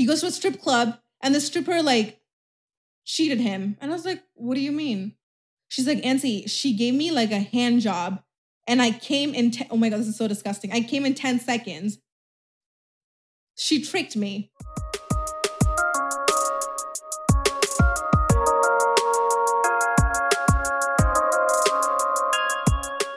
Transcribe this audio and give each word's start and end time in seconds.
He 0.00 0.06
goes 0.06 0.22
to 0.22 0.26
a 0.28 0.30
strip 0.30 0.62
club 0.62 0.98
and 1.20 1.34
the 1.34 1.40
stripper 1.42 1.82
like 1.82 2.18
cheated 3.04 3.38
him. 3.38 3.76
And 3.82 3.90
I 3.90 3.94
was 3.94 4.06
like, 4.06 4.22
what 4.32 4.54
do 4.54 4.62
you 4.62 4.72
mean? 4.72 5.14
She's 5.68 5.86
like, 5.86 6.02
Nancy, 6.02 6.46
she 6.46 6.74
gave 6.74 6.94
me 6.94 7.10
like 7.10 7.30
a 7.30 7.40
hand 7.40 7.82
job 7.82 8.22
and 8.66 8.80
I 8.80 8.92
came 8.92 9.34
in, 9.34 9.50
te- 9.50 9.66
oh 9.70 9.76
my 9.76 9.90
God, 9.90 10.00
this 10.00 10.08
is 10.08 10.16
so 10.16 10.26
disgusting. 10.26 10.72
I 10.72 10.80
came 10.80 11.04
in 11.04 11.12
10 11.12 11.40
seconds. 11.40 11.98
She 13.56 13.82
tricked 13.84 14.16
me. 14.16 14.50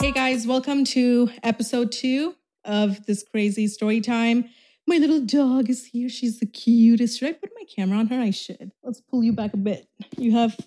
Hey 0.01 0.11
guys, 0.11 0.45
welcome 0.45 0.83
to 0.83 1.29
episode 1.43 1.93
two 1.93 2.35
of 2.65 3.05
this 3.05 3.23
crazy 3.23 3.67
story 3.67 4.01
time. 4.01 4.49
My 4.85 4.97
little 4.97 5.21
dog 5.21 5.69
is 5.69 5.85
here. 5.85 6.09
She's 6.09 6.39
the 6.39 6.45
cutest. 6.45 7.19
Should 7.19 7.29
I 7.29 7.33
put 7.33 7.51
my 7.55 7.63
camera 7.73 7.97
on 7.97 8.07
her? 8.07 8.19
I 8.19 8.31
should. 8.31 8.71
Let's 8.83 9.01
pull 9.01 9.23
you 9.23 9.33
back 9.33 9.53
a 9.53 9.57
bit. 9.57 9.87
You 10.17 10.33
have 10.33 10.57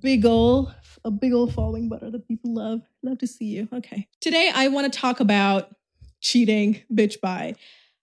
big 0.00 0.24
ol' 0.24 0.72
a 1.04 1.10
big 1.10 1.32
ol' 1.32 1.50
falling 1.50 1.88
butter 1.88 2.10
that 2.10 2.26
people 2.28 2.54
love. 2.54 2.82
Love 3.02 3.18
to 3.18 3.26
see 3.26 3.46
you. 3.46 3.68
Okay. 3.72 4.06
Today 4.20 4.50
I 4.54 4.68
want 4.68 4.92
to 4.92 4.98
talk 4.98 5.20
about 5.20 5.74
cheating, 6.20 6.82
bitch 6.92 7.20
bye. 7.20 7.54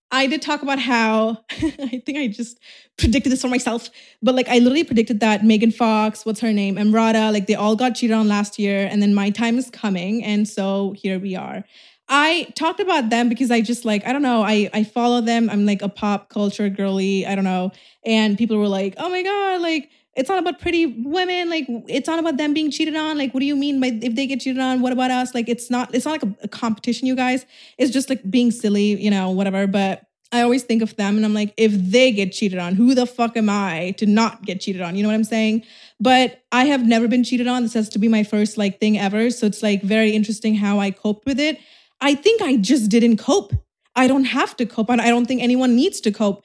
I 0.09 0.27
did 0.27 0.41
talk 0.41 0.61
about 0.61 0.79
how 0.79 1.43
I 1.51 2.01
think 2.05 2.17
I 2.17 2.27
just 2.27 2.59
predicted 2.97 3.31
this 3.31 3.41
for 3.41 3.49
myself, 3.49 3.89
but 4.21 4.35
like 4.35 4.47
I 4.47 4.59
literally 4.59 4.83
predicted 4.83 5.19
that 5.19 5.43
Megan 5.43 5.71
Fox, 5.71 6.25
what's 6.25 6.39
her 6.39 6.53
name, 6.53 6.75
Emrata, 6.75 7.33
like 7.33 7.47
they 7.47 7.55
all 7.55 7.75
got 7.75 7.95
cheated 7.95 8.15
on 8.15 8.27
last 8.27 8.57
year, 8.57 8.87
and 8.89 9.01
then 9.01 9.13
my 9.13 9.29
time 9.29 9.57
is 9.57 9.69
coming, 9.69 10.23
and 10.23 10.47
so 10.47 10.93
here 10.95 11.19
we 11.19 11.35
are. 11.35 11.63
I 12.09 12.47
talked 12.55 12.79
about 12.79 13.09
them 13.09 13.27
because 13.29 13.51
I 13.51 13.61
just 13.61 13.83
like, 13.83 14.05
I 14.07 14.13
don't 14.13 14.21
know, 14.21 14.41
I, 14.41 14.69
I 14.73 14.83
follow 14.83 15.21
them. 15.21 15.49
I'm 15.49 15.65
like 15.65 15.81
a 15.81 15.89
pop 15.89 16.29
culture 16.29 16.69
girly, 16.69 17.25
I 17.25 17.35
don't 17.35 17.43
know. 17.43 17.71
And 18.05 18.37
people 18.37 18.57
were 18.57 18.67
like, 18.67 18.95
oh 18.97 19.09
my 19.09 19.23
God, 19.23 19.61
like, 19.61 19.89
it's 20.15 20.29
not 20.29 20.39
about 20.39 20.59
pretty 20.59 20.85
women. 20.85 21.49
Like, 21.49 21.67
it's 21.87 22.07
not 22.07 22.17
about 22.17 22.37
them 22.37 22.53
being 22.53 22.71
cheated 22.71 22.95
on. 22.95 23.19
Like, 23.19 23.33
what 23.33 23.39
do 23.39 23.45
you 23.45 23.55
mean 23.55 23.79
by 23.79 23.99
if 24.01 24.15
they 24.15 24.25
get 24.25 24.39
cheated 24.39 24.59
on? 24.59 24.81
What 24.81 24.91
about 24.91 25.11
us? 25.11 25.35
Like, 25.35 25.47
it's 25.47 25.69
not, 25.69 25.93
it's 25.93 26.05
not 26.05 26.11
like 26.11 26.23
a, 26.23 26.35
a 26.45 26.47
competition, 26.47 27.07
you 27.07 27.15
guys. 27.15 27.45
It's 27.77 27.91
just 27.91 28.09
like 28.09 28.27
being 28.29 28.49
silly, 28.49 28.99
you 28.99 29.11
know, 29.11 29.29
whatever. 29.29 29.67
But 29.67 30.07
I 30.31 30.41
always 30.41 30.63
think 30.63 30.81
of 30.81 30.95
them 30.95 31.15
and 31.15 31.25
I'm 31.25 31.33
like, 31.33 31.53
if 31.55 31.71
they 31.71 32.11
get 32.11 32.33
cheated 32.33 32.59
on, 32.59 32.75
who 32.75 32.95
the 32.95 33.05
fuck 33.05 33.37
am 33.37 33.49
I 33.49 33.93
to 33.97 34.05
not 34.05 34.43
get 34.43 34.59
cheated 34.59 34.81
on? 34.81 34.95
You 34.95 35.03
know 35.03 35.09
what 35.09 35.15
I'm 35.15 35.23
saying? 35.23 35.63
But 35.99 36.41
I 36.51 36.65
have 36.65 36.85
never 36.85 37.07
been 37.07 37.23
cheated 37.23 37.47
on. 37.47 37.63
This 37.63 37.73
has 37.75 37.89
to 37.89 37.99
be 37.99 38.07
my 38.07 38.23
first 38.23 38.57
like 38.57 38.79
thing 38.79 38.97
ever. 38.97 39.29
So 39.29 39.45
it's 39.45 39.63
like 39.63 39.83
very 39.83 40.11
interesting 40.11 40.55
how 40.55 40.79
I 40.79 40.91
cope 40.91 41.25
with 41.25 41.39
it. 41.39 41.59
I 42.01 42.15
think 42.15 42.41
I 42.41 42.57
just 42.57 42.89
didn't 42.89 43.17
cope. 43.17 43.53
I 43.95 44.07
don't 44.07 44.25
have 44.25 44.55
to 44.57 44.65
cope. 44.65 44.89
And 44.89 45.01
I 45.01 45.07
don't 45.07 45.25
think 45.25 45.41
anyone 45.41 45.75
needs 45.75 45.99
to 46.01 46.11
cope 46.11 46.43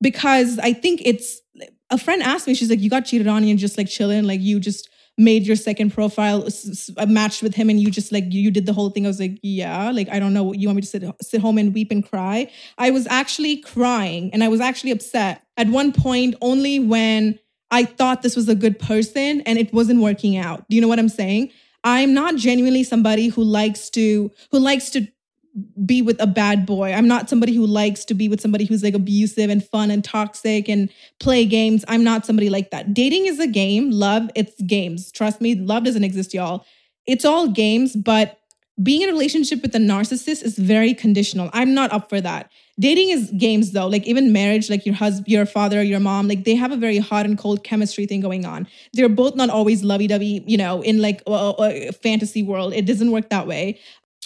because 0.00 0.58
I 0.58 0.72
think 0.72 1.02
it's 1.04 1.40
a 1.90 1.98
friend 1.98 2.22
asked 2.22 2.46
me, 2.46 2.54
she's 2.54 2.70
like, 2.70 2.80
you 2.80 2.90
got 2.90 3.06
cheated 3.06 3.26
on 3.26 3.38
and 3.38 3.48
you're 3.48 3.58
just 3.58 3.78
like 3.78 3.88
chilling. 3.88 4.24
Like 4.24 4.40
you 4.40 4.60
just 4.60 4.88
made 5.18 5.46
your 5.46 5.56
second 5.56 5.92
profile 5.92 6.46
uh, 6.96 7.06
matched 7.06 7.42
with 7.42 7.54
him 7.54 7.68
and 7.68 7.80
you 7.80 7.90
just 7.90 8.10
like 8.10 8.24
you 8.28 8.50
did 8.50 8.66
the 8.66 8.72
whole 8.72 8.90
thing. 8.90 9.04
I 9.04 9.08
was 9.08 9.20
like, 9.20 9.38
yeah, 9.42 9.90
like 9.90 10.08
I 10.08 10.18
don't 10.18 10.32
know. 10.32 10.52
You 10.52 10.68
want 10.68 10.76
me 10.76 10.82
to 10.82 10.88
sit 10.88 11.04
sit 11.20 11.40
home 11.40 11.58
and 11.58 11.74
weep 11.74 11.90
and 11.90 12.06
cry? 12.06 12.50
I 12.78 12.90
was 12.90 13.06
actually 13.08 13.58
crying 13.58 14.30
and 14.32 14.42
I 14.42 14.48
was 14.48 14.60
actually 14.60 14.92
upset 14.92 15.42
at 15.56 15.68
one 15.68 15.92
point 15.92 16.36
only 16.40 16.78
when 16.78 17.38
I 17.70 17.84
thought 17.84 18.22
this 18.22 18.34
was 18.34 18.48
a 18.48 18.54
good 18.54 18.78
person 18.78 19.42
and 19.42 19.58
it 19.58 19.72
wasn't 19.72 20.00
working 20.00 20.36
out. 20.36 20.68
Do 20.68 20.76
you 20.76 20.82
know 20.82 20.88
what 20.88 20.98
I'm 20.98 21.08
saying? 21.08 21.50
I'm 21.84 22.12
not 22.14 22.36
genuinely 22.36 22.84
somebody 22.84 23.28
who 23.28 23.42
likes 23.42 23.90
to 23.90 24.30
who 24.50 24.58
likes 24.58 24.90
to 24.90 25.06
be 25.84 26.00
with 26.02 26.20
a 26.22 26.26
bad 26.26 26.64
boy. 26.64 26.92
I'm 26.92 27.08
not 27.08 27.28
somebody 27.28 27.54
who 27.54 27.66
likes 27.66 28.04
to 28.06 28.14
be 28.14 28.28
with 28.28 28.40
somebody 28.40 28.64
who's 28.64 28.82
like 28.82 28.94
abusive 28.94 29.50
and 29.50 29.64
fun 29.64 29.90
and 29.90 30.04
toxic 30.04 30.68
and 30.68 30.90
play 31.18 31.44
games. 31.44 31.84
I'm 31.88 32.04
not 32.04 32.24
somebody 32.24 32.50
like 32.50 32.70
that. 32.70 32.94
Dating 32.94 33.26
is 33.26 33.40
a 33.40 33.46
game. 33.46 33.90
Love, 33.90 34.30
it's 34.36 34.60
games. 34.62 35.10
Trust 35.10 35.40
me, 35.40 35.54
love 35.54 35.84
doesn't 35.84 36.04
exist, 36.04 36.32
y'all. 36.34 36.64
It's 37.06 37.24
all 37.24 37.48
games, 37.48 37.96
but 37.96 38.39
being 38.82 39.02
in 39.02 39.08
a 39.08 39.12
relationship 39.12 39.62
with 39.62 39.74
a 39.74 39.78
narcissist 39.78 40.42
is 40.42 40.56
very 40.58 40.94
conditional. 40.94 41.50
I'm 41.52 41.74
not 41.74 41.92
up 41.92 42.08
for 42.08 42.20
that. 42.20 42.50
Dating 42.78 43.10
is 43.10 43.30
games 43.36 43.72
though. 43.72 43.86
Like 43.86 44.06
even 44.06 44.32
marriage, 44.32 44.70
like 44.70 44.86
your 44.86 44.94
husband, 44.94 45.28
your 45.28 45.44
father, 45.44 45.82
your 45.82 46.00
mom, 46.00 46.28
like 46.28 46.44
they 46.44 46.54
have 46.54 46.72
a 46.72 46.76
very 46.76 46.98
hot 46.98 47.26
and 47.26 47.36
cold 47.36 47.62
chemistry 47.62 48.06
thing 48.06 48.20
going 48.20 48.46
on. 48.46 48.66
They're 48.92 49.08
both 49.08 49.34
not 49.36 49.50
always 49.50 49.84
lovey-dovey, 49.84 50.44
you 50.46 50.56
know, 50.56 50.80
in 50.82 51.02
like 51.02 51.22
a, 51.26 51.54
a 51.58 51.92
fantasy 51.92 52.42
world. 52.42 52.72
It 52.72 52.86
doesn't 52.86 53.10
work 53.10 53.28
that 53.30 53.46
way. 53.46 53.78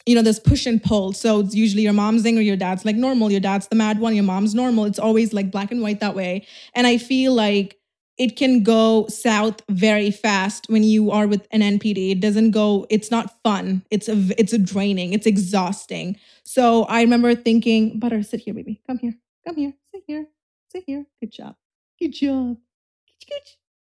You 0.06 0.14
know, 0.14 0.22
there's 0.22 0.38
push 0.38 0.66
and 0.66 0.82
pull. 0.82 1.14
So 1.14 1.40
it's 1.40 1.54
usually 1.54 1.82
your 1.82 1.94
mom's 1.94 2.22
thing 2.22 2.38
or 2.38 2.42
your 2.42 2.56
dad's 2.56 2.84
like 2.84 2.96
normal. 2.96 3.32
Your 3.32 3.40
dad's 3.40 3.68
the 3.68 3.76
mad 3.76 3.98
one, 3.98 4.14
your 4.14 4.24
mom's 4.24 4.54
normal. 4.54 4.84
It's 4.84 4.98
always 4.98 5.32
like 5.32 5.50
black 5.50 5.72
and 5.72 5.80
white 5.80 6.00
that 6.00 6.14
way. 6.14 6.46
And 6.74 6.86
I 6.86 6.98
feel 6.98 7.32
like 7.32 7.78
it 8.16 8.36
can 8.36 8.62
go 8.62 9.06
south 9.08 9.60
very 9.68 10.10
fast 10.10 10.66
when 10.68 10.82
you 10.82 11.10
are 11.10 11.26
with 11.26 11.46
an 11.50 11.60
NPD. 11.60 12.12
It 12.12 12.20
doesn't 12.20 12.52
go, 12.52 12.86
it's 12.88 13.10
not 13.10 13.42
fun. 13.42 13.84
It's 13.90 14.08
a 14.08 14.16
it's 14.38 14.52
a 14.52 14.58
draining, 14.58 15.12
it's 15.12 15.26
exhausting. 15.26 16.16
So 16.44 16.84
I 16.84 17.00
remember 17.00 17.34
thinking, 17.34 17.98
Butter, 17.98 18.22
sit 18.22 18.40
here, 18.40 18.54
baby. 18.54 18.80
Come 18.86 18.98
here. 18.98 19.14
Come 19.46 19.56
here. 19.56 19.74
Sit 19.90 20.02
here. 20.06 20.26
Sit 20.70 20.84
here. 20.86 21.06
Good 21.20 21.32
job. 21.32 21.56
Good 21.98 22.12
job. 22.12 22.56
Good, 23.06 23.28
good, 23.28 23.42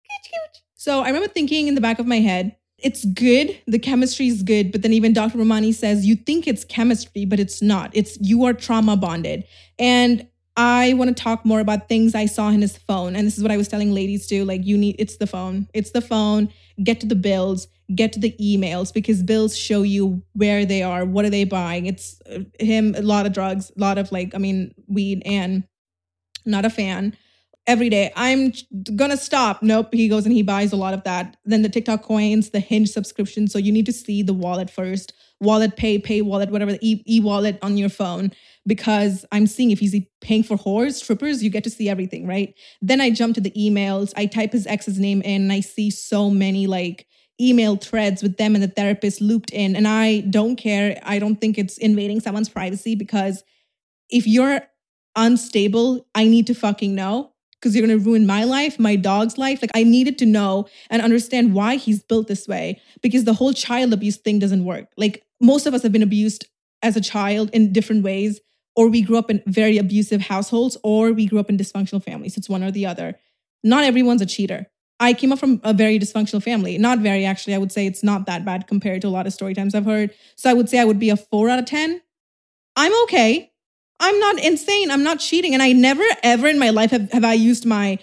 good, 0.09 0.31
good. 0.31 0.61
So 0.75 1.01
I 1.01 1.09
remember 1.09 1.29
thinking 1.29 1.69
in 1.69 1.75
the 1.75 1.81
back 1.81 1.99
of 1.99 2.07
my 2.07 2.21
head, 2.21 2.57
it's 2.79 3.05
good. 3.05 3.61
The 3.67 3.79
chemistry 3.79 4.29
is 4.29 4.43
good. 4.43 4.71
But 4.73 4.83
then 4.83 4.93
even 4.93 5.13
Dr. 5.13 5.39
Ramani 5.39 5.73
says, 5.73 6.07
you 6.07 6.15
think 6.15 6.47
it's 6.47 6.65
chemistry, 6.65 7.25
but 7.25 7.41
it's 7.41 7.61
not. 7.61 7.91
It's 7.93 8.17
you 8.21 8.45
are 8.45 8.53
trauma 8.53 8.97
bonded. 8.97 9.45
And 9.79 10.29
I 10.59 10.95
want 10.95 11.17
to 11.17 11.23
talk 11.23 11.45
more 11.45 11.61
about 11.61 11.89
things 11.89 12.17
I 12.17 12.27
saw 12.27 12.49
in 12.49 12.63
his 12.63 12.77
phone. 12.77 13.15
And 13.15 13.25
this 13.25 13.39
is 13.39 13.45
what 13.45 13.53
I 13.53 13.57
was 13.57 13.69
telling 13.69 13.95
ladies 13.95 14.27
too. 14.27 14.45
Like, 14.45 14.67
you 14.67 14.77
need, 14.77 14.97
it's 14.99 15.17
the 15.17 15.27
phone. 15.29 15.69
It's 15.73 15.93
the 15.93 16.01
phone. 16.01 16.53
Get 16.83 16.99
to 17.01 17.07
the 17.07 17.15
bills, 17.15 17.69
get 17.95 18.13
to 18.15 18.19
the 18.19 18.35
emails 18.41 18.93
because 18.93 19.23
bills 19.23 19.57
show 19.57 19.83
you 19.83 20.21
where 20.33 20.67
they 20.67 20.83
are, 20.83 21.05
what 21.05 21.25
are 21.25 21.31
they 21.31 21.45
buying. 21.45 21.87
It's 21.87 22.21
uh, 22.29 22.41
him, 22.59 22.97
a 22.97 23.03
lot 23.03 23.25
of 23.25 23.33
drugs, 23.33 23.71
a 23.77 23.81
lot 23.81 23.99
of 23.99 24.11
like, 24.11 24.35
I 24.35 24.39
mean, 24.39 24.75
weed, 24.89 25.23
and 25.25 25.63
not 26.45 26.65
a 26.65 26.71
fan. 26.71 27.17
Every 27.69 27.89
day, 27.89 28.13
I'm 28.17 28.53
gonna 28.97 29.17
stop. 29.17 29.63
Nope. 29.63 29.93
He 29.93 30.09
goes 30.09 30.25
and 30.25 30.35
he 30.35 30.43
buys 30.43 30.73
a 30.73 30.77
lot 30.77 30.95
of 30.95 31.05
that. 31.05 31.37
Then 31.45 31.63
the 31.63 31.69
TikTok 31.69 32.03
coins, 32.03 32.51
the 32.51 32.61
Hinge 32.61 32.89
subscription. 32.89 33.47
So 33.47 33.59
you 33.59 33.71
need 33.71 33.87
to 33.87 33.93
see 33.93 34.23
the 34.23 34.35
wallet 34.35 34.71
first 34.71 35.13
wallet 35.41 35.77
pay, 35.77 35.99
pay 35.99 36.21
wallet, 36.23 36.51
whatever, 36.51 36.73
the 36.73 36.79
e 36.83 37.21
wallet 37.21 37.59
on 37.63 37.77
your 37.77 37.89
phone 37.89 38.33
because 38.67 39.25
I'm 39.33 39.47
seeing 39.47 39.71
if 39.71 39.79
he's 39.79 39.97
paying 40.21 40.43
for 40.43 40.57
whores, 40.57 40.95
strippers, 40.95 41.43
you 41.43 41.51
get 41.51 41.65
to 41.65 41.71
see 41.71 41.89
everything, 41.89 42.27
right? 42.27 42.55
Then 42.83 43.01
I 43.01 43.11
jump 43.11 43.35
to 43.37 43.41
the 43.41 43.53
emails. 43.53 44.13
I 44.17 44.27
type 44.27 44.53
his 44.53 44.67
ex's 44.67 44.99
name 44.99 45.23
in 45.23 45.43
and 45.43 45.53
I 45.53 45.61
see 45.61 45.91
so 45.91 46.29
many 46.29 46.67
like 46.67 47.07
email 47.41 47.77
threads 47.77 48.23
with 48.23 48.37
them 48.37 48.55
and 48.55 48.63
the 48.63 48.69
therapist 48.69 49.21
looped 49.21 49.51
in. 49.51 49.77
And 49.77 49.87
I 49.87 50.21
don't 50.21 50.57
care. 50.57 51.01
I 51.03 51.19
don't 51.19 51.41
think 51.41 51.57
it's 51.57 51.79
invading 51.79 52.21
someone's 52.21 52.49
privacy 52.49 52.95
because 52.95 53.43
if 54.11 54.27
you're 54.27 54.61
unstable, 55.17 56.07
I 56.15 56.27
need 56.27 56.47
to 56.49 56.55
fucking 56.55 56.95
know 56.95 57.33
because 57.61 57.75
you're 57.75 57.87
going 57.87 57.99
to 57.99 58.05
ruin 58.05 58.27
my 58.27 58.45
life, 58.45 58.79
my 58.79 58.97
dog's 58.97 59.39
life. 59.39 59.61
Like, 59.63 59.71
I 59.75 59.83
needed 59.83 60.19
to 60.19 60.27
know 60.27 60.69
and 60.91 61.03
understand 61.03 61.55
why 61.55 61.77
he's 61.77 62.03
built 62.03 62.29
this 62.29 62.47
way 62.47 62.81
because 63.03 63.25
the 63.25 63.35
whole 63.35 63.53
child 63.53 63.93
abuse 63.93 64.17
thing 64.17 64.39
doesn't 64.39 64.65
work. 64.65 64.87
Like, 64.97 65.25
most 65.41 65.67
of 65.67 65.75
us 65.75 65.83
have 65.83 65.93
been 65.93 66.03
abused 66.03 66.47
as 66.83 66.97
a 66.97 67.01
child 67.01 67.51
in 67.53 67.73
different 67.73 68.05
ways, 68.05 68.41
or 68.77 68.89
we 68.89 69.03
grew 69.03 69.19
up 69.19 69.31
in 69.31 69.43
very 69.47 69.79
abusive 69.79 70.21
households, 70.21 70.77
or 70.85 71.13
we 71.13 71.27
grew 71.27 71.41
up 71.41 71.51
in 71.51 71.57
dysfunctional 71.57 72.03
families. 72.03 72.37
It's 72.37 72.49
one 72.49 72.63
or 72.63 72.71
the 72.71 72.87
other. 72.87 73.15
Not 73.65 73.85
everyone's 73.85 74.23
a 74.23 74.27
cheater. 74.27 74.67
I 75.01 75.13
came 75.13 75.33
up 75.33 75.39
from 75.39 75.61
a 75.63 75.73
very 75.73 75.99
dysfunctional 75.99 76.43
family. 76.43 76.77
Not 76.79 76.99
very, 76.99 77.25
actually. 77.25 77.55
I 77.55 77.59
would 77.59 77.73
say 77.73 77.87
it's 77.87 78.03
not 78.03 78.27
that 78.27 78.45
bad 78.45 78.67
compared 78.67 79.03
to 79.03 79.09
a 79.09 79.11
lot 79.11 79.27
of 79.27 79.33
story 79.33 79.55
times 79.55 79.75
I've 79.75 79.85
heard. 79.85 80.13
So 80.37 80.51
I 80.51 80.55
would 80.55 80.69
say 80.69 80.79
I 80.81 80.85
would 80.85 80.99
be 80.99 81.11
a 81.11 81.17
four 81.17 81.49
out 81.49 81.59
of 81.59 81.67
10. 81.67 82.01
I'm 82.77 83.03
okay. 83.05 83.53
I'm 84.01 84.19
not 84.21 84.39
insane. 84.39 84.91
I'm 84.93 85.03
not 85.03 85.19
cheating. 85.19 85.55
And 85.55 85.63
I 85.63 85.73
never, 85.73 86.05
ever 86.23 86.47
in 86.47 86.59
my 86.59 86.71
life 86.71 86.93
have, 86.93 87.11
have 87.13 87.25
I 87.25 87.33
used 87.35 87.67
my 87.67 87.99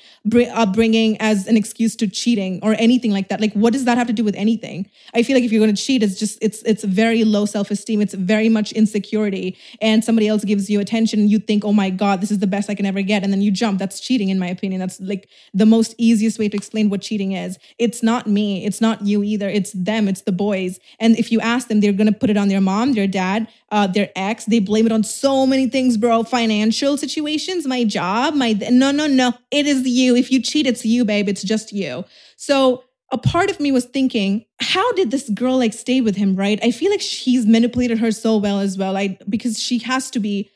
upbringing 0.53 1.15
as 1.21 1.47
an 1.47 1.55
excuse 1.55 1.95
to 1.95 2.07
cheating 2.07 2.59
or 2.63 2.75
anything 2.77 3.11
like 3.11 3.29
that. 3.29 3.39
Like, 3.39 3.53
what 3.53 3.71
does 3.71 3.85
that 3.85 3.97
have 3.97 4.07
to 4.07 4.13
do 4.13 4.23
with 4.23 4.35
anything? 4.35 4.89
I 5.13 5.23
feel 5.23 5.37
like 5.37 5.45
if 5.45 5.53
you're 5.53 5.63
going 5.63 5.73
to 5.73 5.81
cheat, 5.81 6.03
it's 6.03 6.19
just, 6.19 6.37
it's, 6.41 6.63
it's 6.63 6.83
very 6.83 7.23
low 7.23 7.45
self 7.45 7.71
esteem. 7.71 8.01
It's 8.01 8.13
very 8.13 8.49
much 8.49 8.73
insecurity. 8.73 9.57
And 9.81 10.03
somebody 10.03 10.27
else 10.27 10.43
gives 10.43 10.69
you 10.69 10.81
attention 10.81 11.21
and 11.21 11.29
you 11.29 11.39
think, 11.39 11.63
oh 11.63 11.73
my 11.73 11.89
God, 11.89 12.19
this 12.19 12.31
is 12.31 12.39
the 12.39 12.47
best 12.47 12.69
I 12.69 12.75
can 12.75 12.85
ever 12.85 13.01
get. 13.01 13.23
And 13.23 13.31
then 13.31 13.41
you 13.41 13.51
jump. 13.51 13.79
That's 13.79 14.01
cheating, 14.01 14.27
in 14.27 14.37
my 14.37 14.47
opinion. 14.47 14.79
That's 14.79 14.99
like 14.99 15.29
the 15.53 15.65
most 15.65 15.95
easiest 15.97 16.39
way 16.39 16.49
to 16.49 16.57
explain 16.57 16.89
what 16.89 17.01
cheating 17.01 17.31
is. 17.31 17.57
It's 17.79 18.03
not 18.03 18.27
me. 18.27 18.65
It's 18.65 18.81
not 18.81 19.05
you 19.05 19.23
either. 19.23 19.47
It's 19.47 19.71
them. 19.71 20.09
It's 20.09 20.21
the 20.21 20.33
boys. 20.33 20.79
And 20.99 21.17
if 21.17 21.31
you 21.31 21.39
ask 21.39 21.69
them, 21.69 21.79
they're 21.79 21.93
going 21.93 22.11
to 22.11 22.19
put 22.19 22.29
it 22.29 22.35
on 22.35 22.49
their 22.49 22.61
mom, 22.61 22.93
their 22.93 23.07
dad, 23.07 23.47
uh, 23.71 23.87
their 23.87 24.09
ex. 24.15 24.45
They 24.45 24.59
blame 24.59 24.85
it 24.85 24.91
on 24.91 25.03
so 25.03 25.45
many 25.45 25.67
things, 25.67 25.97
bro. 25.97 26.23
Financial 26.23 26.97
situations, 26.97 27.65
my 27.65 27.83
job, 27.83 28.35
my 28.35 28.53
no, 28.69 28.91
no, 28.91 29.07
no. 29.07 29.33
It 29.51 29.65
is 29.65 29.87
you. 29.87 30.15
If 30.15 30.31
you 30.31 30.41
cheat, 30.41 30.67
it's 30.67 30.85
you, 30.85 31.05
babe. 31.05 31.27
It's 31.27 31.43
just 31.43 31.71
you. 31.71 32.05
So 32.37 32.83
a 33.11 33.17
part 33.17 33.49
of 33.49 33.59
me 33.59 33.71
was 33.71 33.85
thinking, 33.85 34.45
how 34.59 34.91
did 34.93 35.11
this 35.11 35.29
girl 35.29 35.57
like 35.57 35.73
stay 35.73 36.01
with 36.01 36.15
him, 36.15 36.35
right? 36.35 36.59
I 36.63 36.71
feel 36.71 36.91
like 36.91 37.01
she's 37.01 37.45
manipulated 37.45 37.99
her 37.99 38.11
so 38.11 38.37
well 38.37 38.59
as 38.59 38.77
well. 38.77 38.97
I 38.97 39.17
because 39.29 39.59
she 39.59 39.79
has 39.79 40.09
to 40.11 40.19
be, 40.19 40.49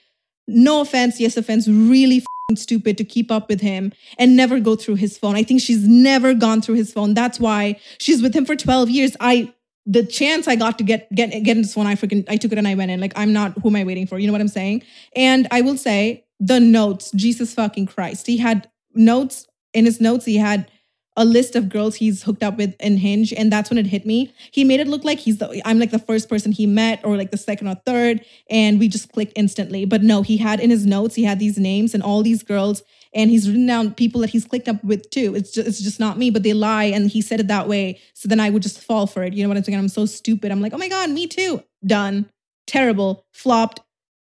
no 0.47 0.81
offense, 0.81 1.19
yes 1.19 1.38
offense, 1.38 1.67
really 1.67 2.23
stupid 2.56 2.97
to 2.97 3.03
keep 3.03 3.31
up 3.31 3.47
with 3.47 3.61
him 3.61 3.91
and 4.17 4.35
never 4.35 4.59
go 4.59 4.75
through 4.75 4.95
his 4.95 5.17
phone. 5.17 5.35
I 5.35 5.44
think 5.44 5.61
she's 5.61 5.88
never 5.88 6.33
gone 6.33 6.61
through 6.61 6.75
his 6.75 6.91
phone. 6.91 7.13
That's 7.13 7.39
why 7.39 7.79
she's 8.00 8.21
with 8.21 8.35
him 8.35 8.45
for 8.45 8.56
12 8.56 8.89
years. 8.89 9.15
I 9.19 9.53
the 9.85 10.05
chance 10.05 10.47
I 10.47 10.55
got 10.55 10.77
to 10.77 10.83
get 10.83 11.13
get 11.13 11.29
get 11.29 11.57
into 11.57 11.67
this 11.67 11.75
one, 11.75 11.87
I 11.87 11.95
freaking 11.95 12.25
I 12.29 12.37
took 12.37 12.51
it 12.51 12.57
and 12.57 12.67
I 12.67 12.75
went 12.75 12.91
in. 12.91 12.99
Like 12.99 13.13
I'm 13.15 13.33
not 13.33 13.53
who 13.61 13.69
am 13.69 13.75
I 13.75 13.83
waiting 13.83 14.07
for? 14.07 14.19
You 14.19 14.27
know 14.27 14.33
what 14.33 14.41
I'm 14.41 14.47
saying? 14.47 14.83
And 15.15 15.47
I 15.51 15.61
will 15.61 15.77
say 15.77 16.25
the 16.39 16.59
notes, 16.59 17.11
Jesus 17.11 17.53
fucking 17.53 17.87
Christ. 17.87 18.27
He 18.27 18.37
had 18.37 18.69
notes 18.93 19.47
in 19.73 19.85
his 19.85 19.99
notes. 19.99 20.25
He 20.25 20.37
had 20.37 20.69
a 21.17 21.25
list 21.25 21.55
of 21.55 21.67
girls 21.67 21.95
he's 21.95 22.23
hooked 22.23 22.43
up 22.43 22.55
with 22.57 22.75
in 22.79 22.97
Hinge, 22.97 23.33
and 23.33 23.51
that's 23.51 23.69
when 23.69 23.77
it 23.77 23.87
hit 23.87 24.05
me. 24.05 24.33
He 24.51 24.63
made 24.63 24.79
it 24.79 24.87
look 24.87 25.03
like 25.03 25.19
he's 25.19 25.37
the 25.37 25.61
I'm 25.65 25.79
like 25.79 25.91
the 25.91 25.99
first 25.99 26.29
person 26.29 26.51
he 26.51 26.65
met, 26.65 27.01
or 27.03 27.17
like 27.17 27.31
the 27.31 27.37
second 27.37 27.67
or 27.67 27.75
third, 27.85 28.23
and 28.49 28.79
we 28.79 28.87
just 28.87 29.11
clicked 29.11 29.33
instantly. 29.35 29.85
But 29.85 30.01
no, 30.01 30.21
he 30.21 30.37
had 30.37 30.59
in 30.59 30.69
his 30.69 30.85
notes 30.85 31.15
he 31.15 31.23
had 31.23 31.39
these 31.39 31.57
names 31.57 31.93
and 31.93 32.01
all 32.01 32.23
these 32.23 32.41
girls 32.41 32.83
and 33.13 33.29
he's 33.29 33.47
written 33.47 33.65
down 33.65 33.94
people 33.94 34.21
that 34.21 34.29
he's 34.29 34.45
clicked 34.45 34.67
up 34.67 34.83
with 34.83 35.09
too. 35.09 35.35
It's 35.35 35.51
just, 35.51 35.67
it's 35.67 35.81
just 35.81 36.00
not 36.00 36.17
me, 36.17 36.29
but 36.29 36.44
they 36.44 36.53
lie, 36.53 36.85
and 36.85 37.09
he 37.09 37.21
said 37.21 37.39
it 37.39 37.47
that 37.47 37.67
way. 37.67 38.00
So 38.13 38.27
then 38.27 38.39
I 38.39 38.50
would 38.50 38.63
just 38.63 38.81
fall 38.81 39.07
for 39.07 39.23
it. 39.23 39.33
You 39.33 39.44
know 39.44 39.50
what 39.50 39.57
I'm 39.57 39.63
saying? 39.63 39.77
I'm 39.77 39.89
so 39.89 40.06
stupid. 40.06 40.51
I'm 40.51 40.61
like, 40.61 40.73
oh 40.73 40.77
my 40.77 40.89
god, 40.89 41.09
me 41.09 41.27
too. 41.27 41.63
Done. 41.85 42.29
Terrible. 42.67 43.25
Flopped. 43.33 43.81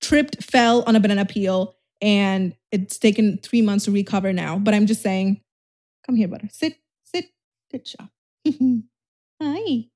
Tripped. 0.01 0.43
Fell 0.43 0.83
on 0.87 0.97
a 0.97 1.01
banana 1.01 1.25
peel, 1.25 1.75
and 2.01 2.55
it's 2.71 2.99
taken 2.99 3.39
three 3.39 3.63
months 3.63 3.87
to 3.87 3.91
recover 3.91 4.33
now. 4.33 4.59
But 4.59 4.75
I'm 4.75 4.87
just 4.87 5.03
saying, 5.03 5.41
come 6.07 6.17
here, 6.17 6.29
butter. 6.29 6.49
Sit. 6.53 6.77
Sit. 7.05 7.27
Good 7.71 7.85
job. 7.87 8.09
Hi. 9.43 9.87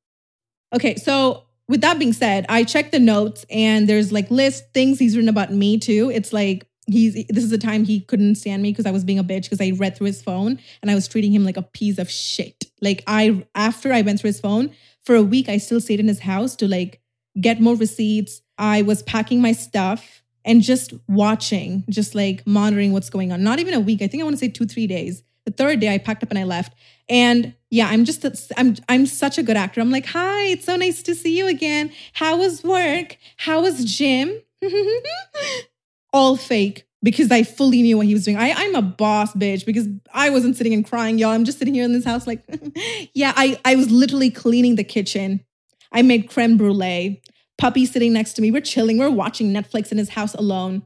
Okay, 0.75 0.97
so 0.97 1.45
with 1.69 1.81
that 1.83 1.99
being 1.99 2.13
said, 2.13 2.47
I 2.49 2.65
checked 2.65 2.93
the 2.93 2.99
notes 2.99 3.47
and 3.49 3.89
there's 3.89 4.13
like 4.13 4.31
list 4.31 4.65
things 4.75 4.99
he's 4.99 5.17
written 5.17 5.29
about 5.29 5.53
me 5.53 5.79
too. 5.79 6.11
It's 6.13 6.33
like 6.33 6.67
he's 6.87 7.15
this 7.29 7.45
is 7.45 7.51
the 7.51 7.59
time 7.59 7.85
he 7.85 8.01
couldn't 8.01 8.37
stand 8.37 8.63
me 8.63 8.73
because 8.73 8.87
I 8.87 8.91
was 8.91 9.05
being 9.05 9.19
a 9.19 9.25
bitch 9.25 9.45
because 9.45 9.61
I 9.61 9.73
read 9.77 9.97
through 9.97 10.09
his 10.09 10.23
phone 10.23 10.59
and 10.83 10.91
I 10.91 10.95
was 10.95 11.09
treating 11.09 11.33
him 11.33 11.45
like 11.45 11.57
a 11.57 11.63
piece 11.63 11.99
of 11.99 12.11
shit. 12.11 12.65
Like 12.81 13.03
I 13.07 13.47
after 13.55 13.93
I 13.93 14.03
went 14.03 14.21
through 14.21 14.29
his 14.29 14.41
phone 14.41 14.71
for 15.05 15.15
a 15.15 15.23
week, 15.23 15.49
I 15.49 15.59
still 15.59 15.81
stayed 15.81 16.01
in 16.01 16.09
his 16.09 16.21
house 16.21 16.57
to 16.57 16.69
like 16.69 17.01
get 17.41 17.61
more 17.61 17.75
receipts. 17.75 18.43
I 18.59 18.83
was 18.83 19.03
packing 19.03 19.41
my 19.41 19.53
stuff 19.53 20.23
and 20.45 20.63
just 20.63 20.93
watching, 21.09 21.85
just 21.89 22.15
like 22.15 22.47
monitoring 22.47 22.93
what's 22.93 23.11
going 23.11 23.33
on. 23.33 23.43
Not 23.43 23.59
even 23.59 23.75
a 23.75 23.81
week. 23.81 24.03
I 24.03 24.07
think 24.07 24.21
I 24.21 24.25
want 24.25 24.35
to 24.35 24.41
say 24.41 24.49
two, 24.49 24.67
three 24.67 24.87
days. 24.87 25.23
The 25.47 25.53
third 25.53 25.81
day 25.81 25.93
I 25.93 25.99
packed 25.99 26.23
up 26.23 26.31
and 26.31 26.39
I 26.39 26.45
left. 26.45 26.75
And 27.09 27.55
yeah, 27.71 27.89
I'm 27.89 28.05
just 28.05 28.25
I'm 28.57 28.77
I'm 28.89 29.07
such 29.07 29.37
a 29.37 29.43
good 29.43 29.57
actor. 29.57 29.81
I'm 29.81 29.91
like, 29.91 30.07
hi, 30.07 30.45
it's 30.45 30.65
so 30.65 30.77
nice 30.77 31.03
to 31.03 31.15
see 31.15 31.37
you 31.37 31.47
again. 31.47 31.93
How 32.15 32.39
was 32.39 32.63
work? 32.63 33.19
How 33.37 33.61
was 33.63 33.85
gym? 33.85 34.41
all 36.15 36.37
fake 36.37 36.87
because 37.03 37.31
I 37.31 37.43
fully 37.43 37.83
knew 37.83 37.99
what 37.99 38.07
he 38.07 38.15
was 38.15 38.25
doing. 38.25 38.39
I, 38.39 38.53
I'm 38.53 38.75
a 38.75 38.81
boss 38.81 39.35
bitch 39.35 39.67
because 39.67 39.87
I 40.15 40.31
wasn't 40.31 40.57
sitting 40.57 40.73
and 40.73 40.89
crying, 40.89 41.19
y'all. 41.19 41.33
I'm 41.33 41.45
just 41.45 41.59
sitting 41.59 41.75
here 41.75 41.85
in 41.85 41.93
this 41.93 42.05
house, 42.05 42.27
like, 42.27 42.43
yeah, 43.15 43.35
I, 43.37 43.61
I 43.65 43.77
was 43.77 43.91
literally 43.91 44.31
cleaning 44.31 44.77
the 44.77 44.85
kitchen. 44.85 45.45
I 45.93 46.01
made 46.01 46.31
creme 46.31 46.57
brulee, 46.57 47.21
puppy 47.59 47.85
sitting 47.85 48.15
next 48.15 48.33
to 48.35 48.43
me. 48.43 48.51
We're 48.51 48.63
chilling, 48.63 48.97
we're 48.97 49.11
watching 49.11 49.53
Netflix 49.53 49.93
in 49.93 49.99
his 49.99 50.11
house 50.11 50.33
alone. 50.35 50.83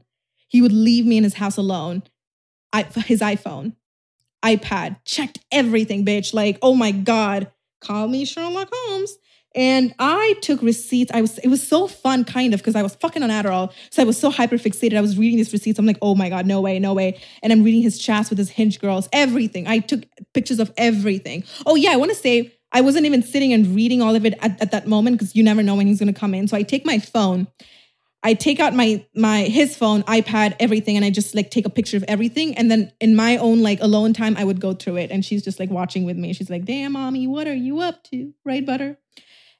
He 0.49 0.61
would 0.61 0.73
leave 0.73 1.05
me 1.05 1.17
in 1.17 1.23
his 1.23 1.35
house 1.35 1.55
alone. 1.55 2.03
I, 2.73 2.83
his 2.83 3.21
iPhone, 3.21 3.75
iPad, 4.43 4.97
checked 5.05 5.39
everything, 5.51 6.05
bitch. 6.05 6.33
Like, 6.33 6.57
oh 6.61 6.75
my 6.75 6.91
God, 6.91 7.51
call 7.81 8.07
me 8.07 8.25
Sherlock 8.25 8.69
Holmes. 8.73 9.17
And 9.55 9.95
I 9.97 10.35
took 10.41 10.61
receipts. 10.61 11.11
I 11.11 11.21
was 11.21 11.37
it 11.39 11.47
was 11.47 11.65
so 11.65 11.87
fun, 11.87 12.23
kind 12.23 12.53
of, 12.53 12.59
because 12.59 12.75
I 12.75 12.83
was 12.83 12.95
fucking 12.95 13.23
on 13.23 13.29
Adderall. 13.29 13.71
So 13.89 14.01
I 14.01 14.05
was 14.05 14.17
so 14.17 14.29
hyper 14.29 14.57
fixated. 14.57 14.95
I 14.95 15.01
was 15.01 15.17
reading 15.17 15.37
these 15.37 15.51
receipts. 15.51 15.79
I'm 15.79 15.85
like, 15.85 15.97
oh 16.01 16.13
my 16.15 16.29
God, 16.29 16.45
no 16.45 16.61
way, 16.61 16.77
no 16.77 16.93
way. 16.93 17.19
And 17.41 17.51
I'm 17.51 17.63
reading 17.63 17.81
his 17.81 17.97
chats 17.97 18.29
with 18.29 18.37
his 18.37 18.49
hinge 18.49 18.79
girls, 18.79 19.09
everything. 19.11 19.67
I 19.67 19.79
took 19.79 20.03
pictures 20.33 20.59
of 20.59 20.71
everything. 20.77 21.43
Oh, 21.65 21.75
yeah, 21.75 21.91
I 21.91 21.95
want 21.95 22.11
to 22.11 22.17
say 22.17 22.53
I 22.71 22.81
wasn't 22.81 23.07
even 23.07 23.23
sitting 23.23 23.51
and 23.51 23.75
reading 23.75 24.01
all 24.01 24.15
of 24.15 24.25
it 24.25 24.35
at, 24.41 24.61
at 24.61 24.71
that 24.71 24.87
moment 24.87 25.17
because 25.17 25.35
you 25.35 25.43
never 25.43 25.63
know 25.63 25.75
when 25.75 25.87
he's 25.87 25.99
gonna 25.99 26.13
come 26.13 26.35
in. 26.35 26.47
So 26.47 26.55
I 26.55 26.63
take 26.63 26.85
my 26.85 26.99
phone. 26.99 27.47
I 28.21 28.33
take 28.35 28.59
out 28.59 28.75
my 28.75 29.05
my 29.15 29.43
his 29.43 29.75
phone, 29.75 30.03
iPad, 30.03 30.55
everything, 30.59 30.95
and 30.95 31.05
I 31.05 31.09
just 31.09 31.33
like 31.33 31.49
take 31.49 31.65
a 31.65 31.69
picture 31.69 31.97
of 31.97 32.03
everything. 32.07 32.55
And 32.55 32.69
then 32.69 32.91
in 32.99 33.15
my 33.15 33.37
own 33.37 33.63
like 33.63 33.81
alone 33.81 34.13
time, 34.13 34.35
I 34.37 34.43
would 34.43 34.59
go 34.59 34.73
through 34.73 34.97
it. 34.97 35.09
And 35.09 35.25
she's 35.25 35.43
just 35.43 35.59
like 35.59 35.71
watching 35.71 36.05
with 36.05 36.17
me. 36.17 36.33
She's 36.33 36.49
like, 36.49 36.65
damn, 36.65 36.91
mommy, 36.91 37.25
what 37.25 37.47
are 37.47 37.55
you 37.55 37.79
up 37.79 38.03
to? 38.05 38.33
Right, 38.45 38.63
butter? 38.63 38.98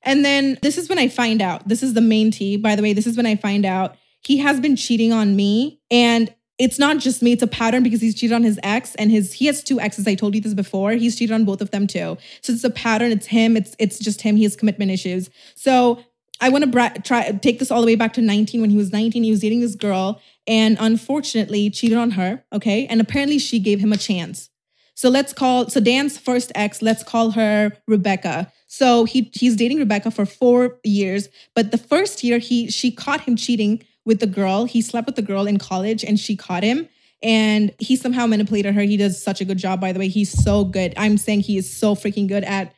And 0.04 0.24
then 0.24 0.58
this 0.62 0.78
is 0.78 0.90
when 0.90 1.00
I 1.00 1.08
find 1.08 1.42
out. 1.42 1.68
This 1.68 1.84
is 1.84 1.94
the 1.94 2.02
main 2.02 2.32
tea. 2.32 2.58
By 2.58 2.76
the 2.76 2.82
way, 2.82 2.94
this 2.94 3.08
is 3.08 3.18
when 3.18 3.26
I 3.26 3.36
find 3.36 3.66
out 3.66 3.96
he 4.22 4.38
has 4.38 4.60
been 4.60 4.76
cheating 4.76 5.14
on 5.14 5.36
me. 5.36 5.82
And 5.92 6.34
it's 6.58 6.78
not 6.78 6.98
just 6.98 7.22
me, 7.22 7.32
it's 7.32 7.44
a 7.44 7.48
pattern 7.48 7.84
because 7.84 8.02
he's 8.02 8.16
cheated 8.16 8.36
on 8.36 8.44
his 8.44 8.60
ex 8.64 8.94
and 8.96 9.10
his 9.10 9.32
he 9.32 9.46
has 9.46 9.64
two 9.64 9.80
exes. 9.80 10.08
I 10.08 10.16
told 10.16 10.36
you 10.36 10.42
this 10.42 10.54
before. 10.54 10.92
He's 10.92 11.16
cheated 11.16 11.34
on 11.34 11.46
both 11.46 11.62
of 11.62 11.72
them 11.72 11.88
too. 11.88 12.18
So 12.42 12.54
it's 12.54 12.64
a 12.66 12.70
pattern. 12.70 13.12
It's 13.12 13.28
him. 13.28 13.56
It's 13.56 13.76
it's 13.80 13.98
just 13.98 14.22
him. 14.22 14.36
He 14.36 14.44
has 14.44 14.58
commitment 14.58 14.92
issues. 14.92 15.30
So 15.56 16.04
I 16.42 16.50
want 16.50 16.66
to 16.66 16.70
bra- 16.70 16.94
try 17.04 17.32
take 17.32 17.60
this 17.60 17.72
all 17.72 17.82
the 17.82 17.88
way 17.88 17.96
back 17.96 18.14
to 18.14 18.22
19 18.22 18.62
when 18.62 18.70
he 18.70 18.78
was 18.78 18.92
19 18.92 19.24
he 19.24 19.32
was 19.32 19.40
dating 19.42 19.62
this 19.62 19.76
girl 19.76 20.22
and 20.48 20.78
unfortunately 20.80 21.70
cheated 21.70 21.98
on 21.98 22.12
her, 22.12 22.44
okay? 22.52 22.86
And 22.88 23.00
apparently 23.02 23.40
she 23.40 23.60
gave 23.60 23.80
him 23.80 23.94
a 23.94 23.98
chance. 23.98 24.50
So 24.96 25.10
let's 25.10 25.32
call 25.32 25.70
so 25.70 25.80
Dan's 25.80 26.18
first 26.18 26.52
ex, 26.56 26.82
let's 26.82 27.04
call 27.04 27.32
her 27.32 27.72
Rebecca. 27.88 28.52
So 28.72 29.04
he 29.04 29.32
he's 29.34 29.56
dating 29.56 29.80
Rebecca 29.80 30.12
for 30.12 30.28
four 30.28 30.78
years, 30.84 31.28
but 31.56 31.72
the 31.72 31.78
first 31.78 32.24
year 32.24 32.38
he 32.38 32.70
she 32.70 32.92
caught 32.92 33.22
him 33.22 33.36
cheating 33.36 33.84
with 34.06 34.20
the 34.20 34.28
girl. 34.28 34.66
He 34.66 34.82
slept 34.84 35.08
with 35.08 35.16
the 35.16 35.24
girl 35.24 35.48
in 35.48 35.58
college, 35.58 36.04
and 36.04 36.20
she 36.20 36.36
caught 36.36 36.64
him. 36.64 36.88
And 37.24 37.74
he 37.80 37.96
somehow 37.96 38.28
manipulated 38.28 38.76
her. 38.76 38.82
He 38.82 38.96
does 38.96 39.22
such 39.22 39.42
a 39.42 39.46
good 39.46 39.58
job, 39.58 39.82
by 39.82 39.92
the 39.92 40.00
way. 40.00 40.08
He's 40.08 40.32
so 40.32 40.64
good. 40.64 40.94
I'm 40.96 41.18
saying 41.18 41.42
he 41.42 41.58
is 41.58 41.70
so 41.70 41.96
freaking 41.96 42.28
good 42.28 42.44
at, 42.46 42.74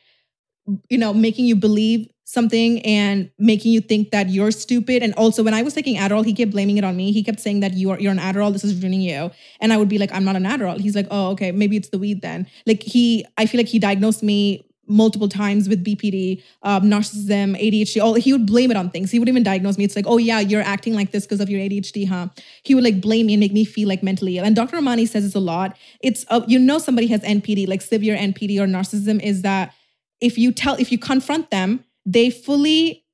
you 0.88 0.98
know, 0.98 1.12
making 1.14 1.44
you 1.44 1.54
believe 1.54 2.08
something 2.24 2.80
and 2.80 3.30
making 3.38 3.70
you 3.70 3.80
think 3.80 4.10
that 4.10 4.30
you're 4.30 4.50
stupid. 4.50 5.02
And 5.02 5.14
also, 5.14 5.42
when 5.42 5.54
I 5.54 5.62
was 5.62 5.74
taking 5.74 5.96
Adderall, 5.96 6.24
he 6.24 6.32
kept 6.32 6.52
blaming 6.52 6.78
it 6.78 6.84
on 6.84 6.96
me. 6.96 7.12
He 7.12 7.22
kept 7.22 7.38
saying 7.38 7.60
that 7.60 7.74
you 7.74 7.90
are 7.90 8.00
you're 8.00 8.12
an 8.12 8.18
Adderall. 8.18 8.52
This 8.52 8.64
is 8.64 8.82
ruining 8.82 9.02
you. 9.02 9.30
And 9.60 9.74
I 9.74 9.76
would 9.76 9.90
be 9.90 9.98
like, 9.98 10.12
I'm 10.12 10.24
not 10.24 10.36
an 10.36 10.44
Adderall. 10.44 10.80
He's 10.80 10.96
like, 10.96 11.08
oh, 11.10 11.32
okay, 11.32 11.52
maybe 11.52 11.76
it's 11.76 11.90
the 11.90 11.98
weed 11.98 12.22
then. 12.22 12.46
Like 12.66 12.82
he, 12.82 13.26
I 13.36 13.44
feel 13.44 13.60
like 13.60 13.68
he 13.68 13.78
diagnosed 13.78 14.22
me 14.22 14.64
multiple 14.92 15.28
times 15.28 15.68
with 15.68 15.84
BPD, 15.84 16.42
um, 16.62 16.84
narcissism, 16.84 17.58
ADHD. 17.58 18.02
All 18.02 18.14
he 18.14 18.32
would 18.32 18.46
blame 18.46 18.70
it 18.70 18.76
on 18.76 18.90
things. 18.90 19.10
He 19.10 19.18
would 19.18 19.28
even 19.28 19.42
diagnose 19.42 19.78
me. 19.78 19.84
It's 19.84 19.96
like, 19.96 20.06
oh 20.06 20.18
yeah, 20.18 20.40
you're 20.40 20.62
acting 20.62 20.94
like 20.94 21.10
this 21.10 21.24
because 21.24 21.40
of 21.40 21.48
your 21.48 21.60
ADHD, 21.60 22.06
huh? 22.06 22.28
He 22.62 22.74
would 22.74 22.84
like 22.84 23.00
blame 23.00 23.26
me 23.26 23.34
and 23.34 23.40
make 23.40 23.52
me 23.52 23.64
feel 23.64 23.88
like 23.88 24.02
mentally 24.02 24.38
ill. 24.38 24.44
And 24.44 24.54
Dr. 24.54 24.76
Ramani 24.76 25.06
says 25.06 25.24
this 25.24 25.34
a 25.34 25.40
lot. 25.40 25.76
It's 26.00 26.24
uh, 26.28 26.42
you 26.46 26.58
know 26.58 26.78
somebody 26.78 27.06
has 27.08 27.20
NPD, 27.22 27.66
like 27.66 27.82
severe 27.82 28.16
NPD 28.16 28.58
or 28.60 28.66
narcissism, 28.66 29.22
is 29.22 29.42
that 29.42 29.74
if 30.20 30.38
you 30.38 30.52
tell 30.52 30.74
if 30.76 30.92
you 30.92 30.98
confront 30.98 31.50
them, 31.50 31.84
they 32.06 32.30
fully 32.30 33.04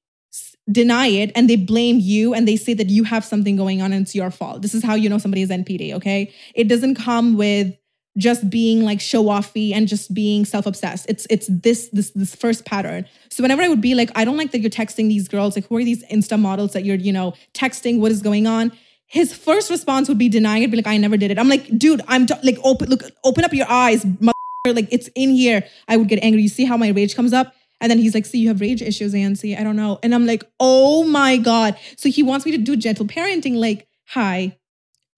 deny 0.70 1.06
it 1.06 1.32
and 1.34 1.48
they 1.48 1.56
blame 1.56 1.98
you 1.98 2.34
and 2.34 2.46
they 2.46 2.56
say 2.56 2.74
that 2.74 2.90
you 2.90 3.04
have 3.04 3.24
something 3.24 3.56
going 3.56 3.80
on 3.80 3.92
and 3.92 4.02
it's 4.02 4.14
your 4.14 4.30
fault. 4.30 4.62
This 4.62 4.74
is 4.74 4.84
how 4.84 4.94
you 4.94 5.08
know 5.08 5.18
somebody 5.18 5.42
is 5.42 5.50
NPD, 5.50 5.94
okay? 5.94 6.32
It 6.54 6.68
doesn't 6.68 6.96
come 6.96 7.36
with 7.36 7.74
just 8.18 8.50
being 8.50 8.84
like 8.84 9.00
show 9.00 9.24
offy 9.24 9.72
and 9.72 9.88
just 9.88 10.12
being 10.12 10.44
self-obsessed. 10.44 11.06
It's 11.08 11.26
it's 11.30 11.46
this 11.48 11.88
this 11.92 12.10
this 12.10 12.34
first 12.34 12.64
pattern. 12.64 13.06
So 13.30 13.42
whenever 13.42 13.62
I 13.62 13.68
would 13.68 13.80
be 13.80 13.94
like, 13.94 14.10
I 14.14 14.24
don't 14.24 14.36
like 14.36 14.50
that 14.50 14.58
you're 14.58 14.70
texting 14.70 15.08
these 15.08 15.28
girls. 15.28 15.56
Like, 15.56 15.66
who 15.68 15.76
are 15.76 15.84
these 15.84 16.04
Insta 16.06 16.38
models 16.38 16.72
that 16.72 16.84
you're, 16.84 16.96
you 16.96 17.12
know, 17.12 17.34
texting? 17.54 18.00
What 18.00 18.10
is 18.10 18.20
going 18.20 18.46
on? 18.46 18.72
His 19.06 19.32
first 19.32 19.70
response 19.70 20.08
would 20.08 20.18
be 20.18 20.28
denying 20.28 20.64
it, 20.64 20.70
be 20.70 20.76
like, 20.76 20.86
I 20.86 20.98
never 20.98 21.16
did 21.16 21.30
it. 21.30 21.38
I'm 21.38 21.48
like, 21.48 21.66
dude, 21.78 22.02
I'm 22.08 22.26
t- 22.26 22.34
like, 22.42 22.58
open, 22.62 22.90
look, 22.90 23.04
open 23.24 23.42
up 23.42 23.54
your 23.54 23.70
eyes, 23.70 24.04
mother. 24.04 24.34
like 24.66 24.88
it's 24.90 25.08
in 25.14 25.30
here. 25.30 25.64
I 25.86 25.96
would 25.96 26.08
get 26.08 26.22
angry. 26.22 26.42
You 26.42 26.48
see 26.48 26.64
how 26.64 26.76
my 26.76 26.88
rage 26.88 27.14
comes 27.14 27.32
up? 27.32 27.54
And 27.80 27.90
then 27.90 27.98
he's 27.98 28.12
like, 28.12 28.26
see, 28.26 28.38
you 28.38 28.48
have 28.48 28.60
rage 28.60 28.82
issues, 28.82 29.14
Ancy. 29.14 29.58
I 29.58 29.62
don't 29.62 29.76
know. 29.76 29.98
And 30.02 30.14
I'm 30.14 30.26
like, 30.26 30.44
oh 30.58 31.04
my 31.04 31.36
God. 31.36 31.78
So 31.96 32.08
he 32.08 32.22
wants 32.22 32.44
me 32.44 32.52
to 32.52 32.58
do 32.58 32.76
gentle 32.76 33.06
parenting, 33.06 33.54
like, 33.54 33.86
hi, 34.08 34.58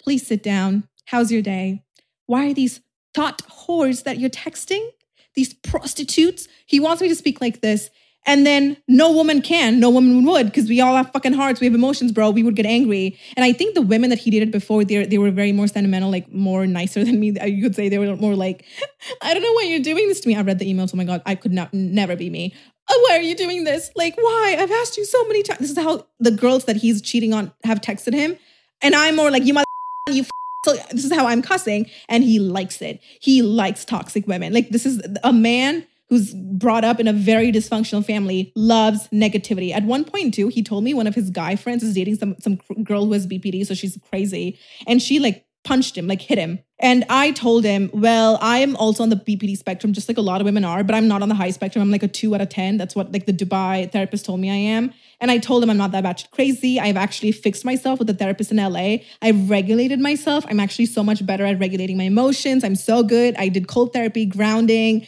please 0.00 0.26
sit 0.26 0.42
down. 0.42 0.84
How's 1.06 1.32
your 1.32 1.42
day? 1.42 1.82
Why 2.26 2.50
are 2.50 2.54
these 2.54 2.80
thought 3.14 3.42
whores 3.48 4.04
that 4.04 4.18
you're 4.18 4.30
texting? 4.30 4.86
These 5.34 5.54
prostitutes? 5.54 6.48
He 6.66 6.80
wants 6.80 7.02
me 7.02 7.08
to 7.08 7.14
speak 7.14 7.40
like 7.40 7.60
this. 7.60 7.90
And 8.26 8.44
then 8.46 8.76
no 8.86 9.10
woman 9.12 9.40
can, 9.40 9.80
no 9.80 9.88
woman 9.88 10.24
would, 10.26 10.46
because 10.46 10.68
we 10.68 10.80
all 10.80 10.94
have 10.94 11.10
fucking 11.10 11.32
hearts, 11.32 11.58
we 11.58 11.66
have 11.66 11.74
emotions, 11.74 12.12
bro. 12.12 12.30
We 12.30 12.42
would 12.42 12.54
get 12.54 12.66
angry. 12.66 13.18
And 13.34 13.44
I 13.44 13.52
think 13.52 13.74
the 13.74 13.82
women 13.82 14.10
that 14.10 14.18
he 14.18 14.30
dated 14.30 14.52
before, 14.52 14.84
they 14.84 15.06
they 15.06 15.16
were 15.16 15.30
very 15.30 15.52
more 15.52 15.66
sentimental, 15.66 16.10
like 16.10 16.30
more 16.30 16.66
nicer 16.66 17.02
than 17.02 17.18
me. 17.18 17.38
Uh, 17.38 17.46
you 17.46 17.62
could 17.62 17.74
say 17.74 17.88
they 17.88 17.98
were 17.98 18.14
more 18.16 18.34
like, 18.34 18.66
I 19.22 19.32
don't 19.32 19.42
know 19.42 19.52
why 19.54 19.62
you're 19.62 19.80
doing 19.80 20.06
this 20.08 20.20
to 20.20 20.28
me. 20.28 20.36
I 20.36 20.42
read 20.42 20.58
the 20.58 20.70
emails. 20.72 20.90
Oh 20.92 20.98
my 20.98 21.04
god, 21.04 21.22
I 21.24 21.34
could 21.34 21.52
not 21.52 21.72
never 21.72 22.14
be 22.14 22.28
me. 22.28 22.54
Oh, 22.90 23.06
why 23.08 23.16
are 23.16 23.22
you 23.22 23.34
doing 23.34 23.64
this? 23.64 23.90
Like, 23.96 24.16
why? 24.16 24.56
I've 24.58 24.70
asked 24.70 24.96
you 24.98 25.04
so 25.06 25.24
many 25.26 25.42
times. 25.42 25.60
This 25.60 25.70
is 25.70 25.78
how 25.78 26.06
the 26.18 26.32
girls 26.32 26.66
that 26.66 26.76
he's 26.76 27.00
cheating 27.00 27.32
on 27.32 27.52
have 27.64 27.80
texted 27.80 28.12
him, 28.12 28.36
and 28.82 28.94
I'm 28.94 29.16
more 29.16 29.30
like, 29.30 29.44
you 29.44 29.54
mother, 29.54 29.64
you. 30.10 30.24
So 30.64 30.76
this 30.90 31.04
is 31.04 31.12
how 31.12 31.26
I'm 31.26 31.42
cussing, 31.42 31.88
and 32.08 32.22
he 32.22 32.38
likes 32.38 32.82
it. 32.82 33.00
He 33.20 33.42
likes 33.42 33.84
toxic 33.84 34.26
women. 34.26 34.52
Like 34.52 34.70
this 34.70 34.84
is 34.86 35.00
a 35.24 35.32
man 35.32 35.86
who's 36.08 36.34
brought 36.34 36.84
up 36.84 36.98
in 36.98 37.06
a 37.06 37.12
very 37.12 37.52
dysfunctional 37.52 38.04
family 38.04 38.52
loves 38.56 39.06
negativity. 39.08 39.72
At 39.72 39.84
one 39.84 40.04
point 40.04 40.34
too, 40.34 40.48
he 40.48 40.62
told 40.62 40.82
me 40.84 40.92
one 40.92 41.06
of 41.06 41.14
his 41.14 41.30
guy 41.30 41.56
friends 41.56 41.82
is 41.82 41.94
dating 41.94 42.16
some 42.16 42.36
some 42.40 42.56
girl 42.82 43.06
who 43.06 43.12
has 43.12 43.26
BPD, 43.26 43.66
so 43.66 43.74
she's 43.74 43.98
crazy, 44.10 44.58
and 44.86 45.00
she 45.00 45.18
like 45.18 45.46
punched 45.64 45.96
him, 45.96 46.06
like 46.06 46.22
hit 46.22 46.38
him. 46.38 46.58
And 46.78 47.04
I 47.10 47.32
told 47.32 47.64
him, 47.64 47.90
well, 47.92 48.38
I 48.40 48.58
am 48.58 48.76
also 48.76 49.02
on 49.02 49.10
the 49.10 49.16
BPD 49.16 49.56
spectrum, 49.56 49.92
just 49.92 50.08
like 50.08 50.16
a 50.16 50.22
lot 50.22 50.40
of 50.40 50.46
women 50.46 50.64
are, 50.64 50.82
but 50.82 50.94
I'm 50.94 51.06
not 51.06 51.22
on 51.22 51.28
the 51.28 51.34
high 51.34 51.50
spectrum. 51.50 51.82
I'm 51.82 51.90
like 51.90 52.02
a 52.02 52.08
two 52.08 52.34
out 52.34 52.40
of 52.40 52.48
10. 52.48 52.78
That's 52.78 52.96
what 52.96 53.12
like 53.12 53.26
the 53.26 53.32
Dubai 53.32 53.90
therapist 53.92 54.24
told 54.24 54.40
me 54.40 54.50
I 54.50 54.54
am. 54.54 54.92
And 55.20 55.30
I 55.30 55.38
told 55.38 55.62
him 55.62 55.70
I'm 55.70 55.76
not 55.76 55.92
that 55.92 56.04
batshit 56.04 56.30
crazy. 56.30 56.80
I've 56.80 56.96
actually 56.96 57.32
fixed 57.32 57.64
myself 57.64 57.98
with 57.98 58.08
a 58.08 58.14
therapist 58.14 58.50
in 58.50 58.56
LA. 58.56 58.98
I've 59.20 59.50
regulated 59.50 60.00
myself. 60.00 60.44
I'm 60.48 60.60
actually 60.60 60.86
so 60.86 61.02
much 61.02 61.24
better 61.24 61.44
at 61.44 61.58
regulating 61.58 61.98
my 61.98 62.04
emotions. 62.04 62.64
I'm 62.64 62.76
so 62.76 63.02
good. 63.02 63.36
I 63.36 63.48
did 63.48 63.68
cold 63.68 63.92
therapy, 63.92 64.24
grounding, 64.24 65.06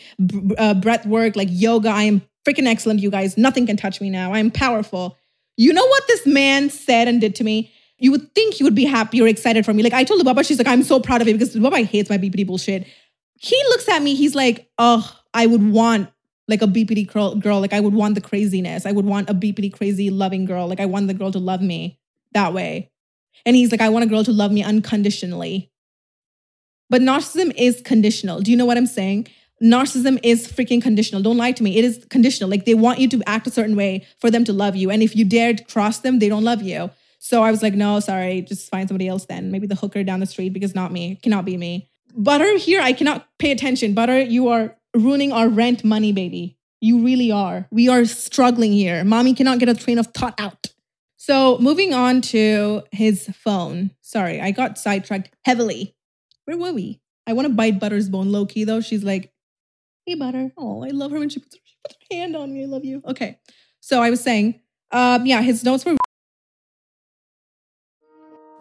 uh, 0.59 0.75
breath 0.75 1.07
work, 1.07 1.35
like 1.35 1.49
yoga. 1.50 1.88
I 1.88 2.02
am 2.02 2.23
freaking 2.47 2.66
excellent, 2.66 3.00
you 3.00 3.11
guys. 3.11 3.38
Nothing 3.38 3.66
can 3.66 3.76
touch 3.76 4.00
me 4.00 4.11
now. 4.11 4.33
I 4.33 4.38
am 4.38 4.50
powerful. 4.50 5.16
You 5.57 5.73
know 5.73 5.87
what 5.87 6.02
this 6.09 6.26
man 6.26 6.71
said 6.71 7.09
and 7.09 7.21
did 7.21 7.35
to 7.37 7.45
me? 7.45 7.73
you 8.02 8.11
would 8.11 8.35
think 8.35 8.54
he 8.54 8.64
would 8.64 8.75
be 8.75 8.85
happy 8.85 9.23
or 9.23 9.28
excited 9.28 9.64
for 9.64 9.73
me. 9.73 9.83
Like 9.85 9.92
I 9.92 10.02
told 10.02 10.25
Baba, 10.25 10.42
she's 10.42 10.59
like, 10.59 10.66
I'm 10.66 10.83
so 10.83 10.99
proud 10.99 11.23
of 11.23 11.28
you 11.28 11.35
because 11.35 11.57
Baba 11.57 11.78
hates 11.83 12.11
my 12.11 12.19
BPD 12.19 12.45
bullshit. 12.45 12.85
He 13.38 13.57
looks 13.69 13.88
at 13.88 14.02
me, 14.02 14.16
he's 14.16 14.35
like, 14.35 14.69
oh, 14.76 15.09
I 15.33 15.47
would 15.47 15.71
want 15.71 16.11
like 16.49 16.62
a 16.62 16.66
BPD 16.66 17.11
girl, 17.12 17.34
girl. 17.37 17.61
Like 17.61 17.72
I 17.72 17.80
would 17.80 17.94
want 17.94 18.14
the 18.14 18.20
craziness. 18.20 18.87
I 18.87 18.92
would 18.92 19.04
want 19.04 19.30
a 19.30 19.34
BPD 19.34 19.72
crazy 19.72 20.11
loving 20.11 20.44
girl. 20.44 20.66
Like 20.66 20.80
I 20.80 20.87
want 20.87 21.06
the 21.06 21.14
girl 21.14 21.30
to 21.32 21.38
love 21.38 21.62
me 21.62 21.99
that 22.32 22.52
way. 22.52 22.90
And 23.46 23.56
he's 23.56 23.70
like, 23.70 23.80
I 23.80 23.88
want 23.88 24.04
a 24.04 24.08
girl 24.08 24.25
to 24.25 24.32
love 24.32 24.52
me 24.52 24.62
unconditionally. 24.62 25.70
But 26.90 27.02
narcissism 27.02 27.52
is 27.56 27.80
conditional. 27.80 28.40
Do 28.40 28.50
you 28.50 28.56
know 28.56 28.66
what 28.66 28.76
I'm 28.76 28.87
saying? 28.87 29.28
Narcissism 29.62 30.18
is 30.22 30.46
freaking 30.46 30.82
conditional. 30.82 31.22
Don't 31.22 31.37
lie 31.37 31.52
to 31.52 31.62
me. 31.62 31.78
It 31.78 31.84
is 31.84 32.04
conditional. 32.11 32.50
Like 32.50 32.64
they 32.64 32.75
want 32.75 32.99
you 32.99 33.08
to 33.08 33.22
act 33.26 33.46
a 33.46 33.50
certain 33.50 33.76
way 33.76 34.06
for 34.18 34.30
them 34.30 34.44
to 34.44 34.52
love 34.52 34.76
you. 34.76 34.90
And 34.90 35.02
if 35.02 35.16
you 35.16 35.25
dare 35.25 35.54
to 35.54 35.64
cross 35.64 36.00
them, 36.00 36.18
they 36.18 36.28
don't 36.28 36.44
love 36.44 36.62
you. 36.62 36.90
So 37.18 37.44
I 37.44 37.52
was 37.52 37.62
like, 37.62 37.75
no, 37.75 38.00
sorry, 38.00 38.42
just 38.42 38.68
find 38.68 38.88
somebody 38.88 39.06
else 39.06 39.26
then. 39.26 39.52
Maybe 39.52 39.68
the 39.68 39.76
hooker 39.76 40.02
down 40.02 40.18
the 40.18 40.26
street 40.26 40.52
because 40.52 40.75
not 40.75 40.90
me, 40.90 41.20
cannot 41.22 41.44
be 41.44 41.56
me. 41.56 41.88
Butter 42.16 42.58
here, 42.58 42.80
I 42.80 42.92
cannot 42.92 43.28
pay 43.38 43.52
attention. 43.52 43.94
Butter, 43.94 44.20
you 44.20 44.49
are 44.49 44.76
ruining 44.94 45.32
our 45.32 45.49
rent 45.49 45.84
money, 45.84 46.12
baby. 46.12 46.56
You 46.80 47.04
really 47.04 47.30
are. 47.30 47.68
We 47.70 47.88
are 47.88 48.04
struggling 48.04 48.72
here. 48.72 49.04
Mommy 49.04 49.34
cannot 49.34 49.58
get 49.58 49.68
a 49.68 49.75
train 49.75 49.99
of 49.99 50.08
thought 50.08 50.34
out. 50.38 50.66
So 51.16 51.58
moving 51.58 51.94
on 51.94 52.20
to 52.22 52.82
his 52.90 53.28
phone. 53.28 53.92
Sorry, 54.00 54.40
I 54.40 54.50
got 54.50 54.78
sidetracked 54.78 55.30
heavily. 55.44 55.94
Where 56.46 56.58
were 56.58 56.72
we? 56.72 57.00
I 57.26 57.32
want 57.34 57.46
to 57.46 57.54
bite 57.54 57.78
Butter's 57.78 58.08
bone 58.08 58.32
low 58.32 58.46
key 58.46 58.64
though. 58.64 58.80
She's 58.80 59.04
like, 59.04 59.32
hey, 60.04 60.16
Butter. 60.16 60.50
Oh, 60.58 60.82
I 60.84 60.88
love 60.88 61.12
her 61.12 61.20
when 61.20 61.28
she 61.28 61.38
puts 61.38 61.54
her, 61.54 61.94
hand 62.11 62.34
on 62.34 62.52
me. 62.52 62.64
I 62.64 62.66
love 62.66 62.84
you. 62.84 63.02
Okay. 63.06 63.38
So 63.78 64.02
I 64.02 64.11
was 64.11 64.20
saying, 64.20 64.61
um, 64.90 65.25
yeah, 65.25 65.42
his 65.42 65.62
notes 65.64 65.84
were 65.84 65.96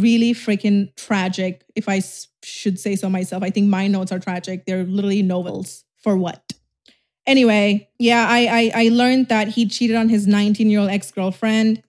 Really 0.00 0.32
freaking 0.34 0.94
tragic, 0.96 1.64
if 1.74 1.88
I 1.88 2.02
should 2.42 2.78
say 2.78 2.96
so 2.96 3.08
myself. 3.08 3.42
I 3.42 3.50
think 3.50 3.68
my 3.68 3.86
notes 3.86 4.12
are 4.12 4.18
tragic. 4.18 4.66
They're 4.66 4.84
literally 4.84 5.22
novels. 5.22 5.84
For 5.98 6.16
what? 6.16 6.52
Anyway, 7.26 7.88
yeah, 7.98 8.26
I, 8.28 8.70
I, 8.74 8.84
I 8.84 8.88
learned 8.88 9.28
that 9.28 9.48
he 9.48 9.66
cheated 9.66 9.96
on 9.96 10.08
his 10.08 10.26
19 10.26 10.70
year 10.70 10.80
old 10.80 10.90
ex 10.90 11.10
girlfriend, 11.10 11.82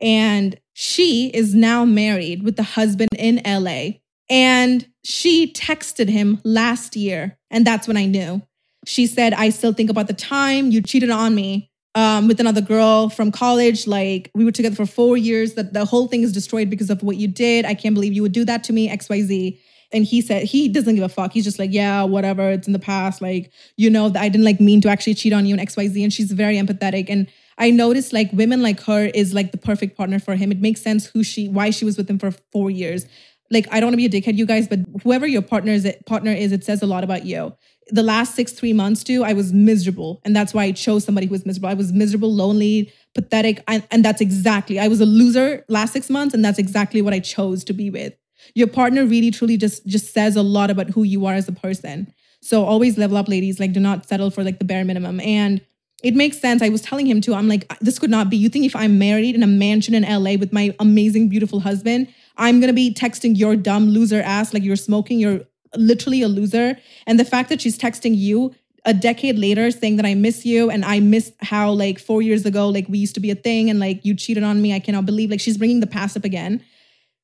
and 0.00 0.60
she 0.74 1.28
is 1.28 1.54
now 1.54 1.84
married 1.84 2.42
with 2.42 2.56
the 2.56 2.62
husband 2.62 3.08
in 3.18 3.40
LA. 3.44 3.98
And 4.28 4.86
she 5.04 5.52
texted 5.52 6.08
him 6.08 6.40
last 6.44 6.96
year, 6.96 7.38
and 7.50 7.66
that's 7.66 7.88
when 7.88 7.96
I 7.96 8.06
knew. 8.06 8.42
She 8.84 9.06
said, 9.06 9.32
I 9.34 9.50
still 9.50 9.72
think 9.72 9.90
about 9.90 10.06
the 10.06 10.14
time 10.14 10.70
you 10.70 10.82
cheated 10.82 11.10
on 11.10 11.34
me 11.34 11.70
um, 11.96 12.28
with 12.28 12.38
another 12.38 12.60
girl 12.60 13.08
from 13.08 13.32
college. 13.32 13.88
Like 13.88 14.30
we 14.34 14.44
were 14.44 14.52
together 14.52 14.76
for 14.76 14.86
four 14.86 15.16
years. 15.16 15.54
That 15.54 15.72
the 15.72 15.84
whole 15.84 16.06
thing 16.06 16.22
is 16.22 16.30
destroyed 16.32 16.70
because 16.70 16.90
of 16.90 17.02
what 17.02 17.16
you 17.16 17.26
did. 17.26 17.64
I 17.64 17.74
can't 17.74 17.94
believe 17.94 18.12
you 18.12 18.22
would 18.22 18.32
do 18.32 18.44
that 18.44 18.62
to 18.64 18.72
me. 18.72 18.88
X 18.88 19.08
Y 19.08 19.22
Z. 19.22 19.60
And 19.92 20.04
he 20.04 20.20
said 20.20 20.44
he 20.44 20.68
doesn't 20.68 20.94
give 20.94 21.04
a 21.04 21.08
fuck. 21.08 21.32
He's 21.32 21.44
just 21.44 21.58
like, 21.58 21.72
yeah, 21.72 22.02
whatever. 22.02 22.50
It's 22.50 22.66
in 22.66 22.72
the 22.72 22.78
past. 22.78 23.22
Like 23.22 23.50
you 23.76 23.90
know, 23.90 24.12
I 24.14 24.28
didn't 24.28 24.44
like 24.44 24.60
mean 24.60 24.80
to 24.82 24.88
actually 24.88 25.14
cheat 25.14 25.32
on 25.32 25.46
you 25.46 25.54
and 25.54 25.60
X 25.60 25.76
Y 25.76 25.88
Z. 25.88 26.04
And 26.04 26.12
she's 26.12 26.30
very 26.30 26.56
empathetic. 26.56 27.06
And 27.08 27.26
I 27.58 27.70
noticed 27.70 28.12
like 28.12 28.30
women 28.32 28.62
like 28.62 28.80
her 28.82 29.06
is 29.06 29.32
like 29.32 29.50
the 29.50 29.58
perfect 29.58 29.96
partner 29.96 30.18
for 30.18 30.36
him. 30.36 30.52
It 30.52 30.60
makes 30.60 30.82
sense 30.82 31.06
who 31.06 31.24
she, 31.24 31.48
why 31.48 31.70
she 31.70 31.86
was 31.86 31.96
with 31.96 32.10
him 32.10 32.18
for 32.18 32.30
four 32.52 32.70
years 32.70 33.06
like 33.50 33.66
I 33.70 33.80
don't 33.80 33.88
want 33.88 34.00
to 34.00 34.08
be 34.08 34.18
a 34.18 34.20
dickhead, 34.20 34.36
you 34.36 34.46
guys, 34.46 34.68
but 34.68 34.80
whoever 35.02 35.26
your 35.26 35.42
partner 35.42 35.72
is, 35.72 35.90
partner 36.06 36.32
is, 36.32 36.52
it 36.52 36.64
says 36.64 36.82
a 36.82 36.86
lot 36.86 37.04
about 37.04 37.24
you. 37.24 37.54
The 37.88 38.02
last 38.02 38.34
six, 38.34 38.52
three 38.52 38.72
months 38.72 39.04
too, 39.04 39.22
I 39.24 39.32
was 39.32 39.52
miserable, 39.52 40.20
and 40.24 40.34
that's 40.34 40.52
why 40.52 40.64
I 40.64 40.72
chose 40.72 41.04
somebody 41.04 41.26
who 41.26 41.32
was 41.32 41.46
miserable. 41.46 41.68
I 41.68 41.74
was 41.74 41.92
miserable, 41.92 42.32
lonely, 42.32 42.92
pathetic, 43.14 43.62
and, 43.68 43.86
and 43.90 44.04
that's 44.04 44.20
exactly. 44.20 44.78
I 44.80 44.88
was 44.88 45.00
a 45.00 45.06
loser 45.06 45.64
last 45.68 45.92
six 45.92 46.10
months, 46.10 46.34
and 46.34 46.44
that's 46.44 46.58
exactly 46.58 47.02
what 47.02 47.14
I 47.14 47.20
chose 47.20 47.62
to 47.64 47.72
be 47.72 47.90
with. 47.90 48.14
Your 48.54 48.66
partner 48.66 49.04
really, 49.04 49.30
truly 49.30 49.56
just 49.56 49.86
just 49.86 50.12
says 50.12 50.36
a 50.36 50.42
lot 50.42 50.70
about 50.70 50.90
who 50.90 51.02
you 51.02 51.26
are 51.26 51.34
as 51.34 51.48
a 51.48 51.52
person. 51.52 52.12
So 52.42 52.64
always 52.64 52.96
level 52.98 53.16
up, 53.16 53.28
ladies. 53.28 53.58
Like, 53.58 53.72
do 53.72 53.80
not 53.80 54.08
settle 54.08 54.30
for 54.30 54.44
like 54.44 54.58
the 54.58 54.64
bare 54.64 54.84
minimum. 54.84 55.20
And 55.20 55.60
it 56.02 56.14
makes 56.14 56.38
sense. 56.38 56.62
I 56.62 56.68
was 56.68 56.82
telling 56.82 57.06
him 57.06 57.20
too. 57.20 57.34
I'm 57.34 57.48
like, 57.48 57.66
this 57.80 57.98
could 57.98 58.10
not 58.10 58.30
be. 58.30 58.36
You 58.36 58.48
think 58.48 58.66
if 58.66 58.76
I'm 58.76 58.98
married 58.98 59.34
in 59.34 59.42
a 59.42 59.46
mansion 59.46 59.94
in 59.94 60.02
LA 60.02 60.34
with 60.34 60.52
my 60.52 60.74
amazing, 60.78 61.28
beautiful 61.28 61.60
husband, 61.60 62.12
I'm 62.36 62.60
going 62.60 62.68
to 62.68 62.74
be 62.74 62.92
texting 62.92 63.36
your 63.36 63.56
dumb 63.56 63.88
loser 63.88 64.20
ass 64.20 64.52
like 64.52 64.62
you're 64.62 64.76
smoking. 64.76 65.18
You're 65.18 65.40
literally 65.76 66.22
a 66.22 66.28
loser. 66.28 66.78
And 67.06 67.18
the 67.18 67.24
fact 67.24 67.48
that 67.48 67.60
she's 67.60 67.78
texting 67.78 68.16
you 68.16 68.54
a 68.84 68.94
decade 68.94 69.36
later 69.36 69.70
saying 69.70 69.96
that 69.96 70.06
I 70.06 70.14
miss 70.14 70.46
you 70.46 70.70
and 70.70 70.84
I 70.84 71.00
miss 71.00 71.32
how 71.40 71.72
like 71.72 71.98
4 71.98 72.22
years 72.22 72.46
ago 72.46 72.68
like 72.68 72.88
we 72.88 72.98
used 72.98 73.14
to 73.14 73.20
be 73.20 73.30
a 73.30 73.34
thing 73.34 73.68
and 73.68 73.80
like 73.80 74.04
you 74.04 74.14
cheated 74.14 74.44
on 74.44 74.62
me. 74.62 74.72
I 74.72 74.78
cannot 74.78 75.06
believe 75.06 75.30
like 75.30 75.40
she's 75.40 75.58
bringing 75.58 75.80
the 75.80 75.86
past 75.86 76.16
up 76.16 76.24
again. 76.24 76.62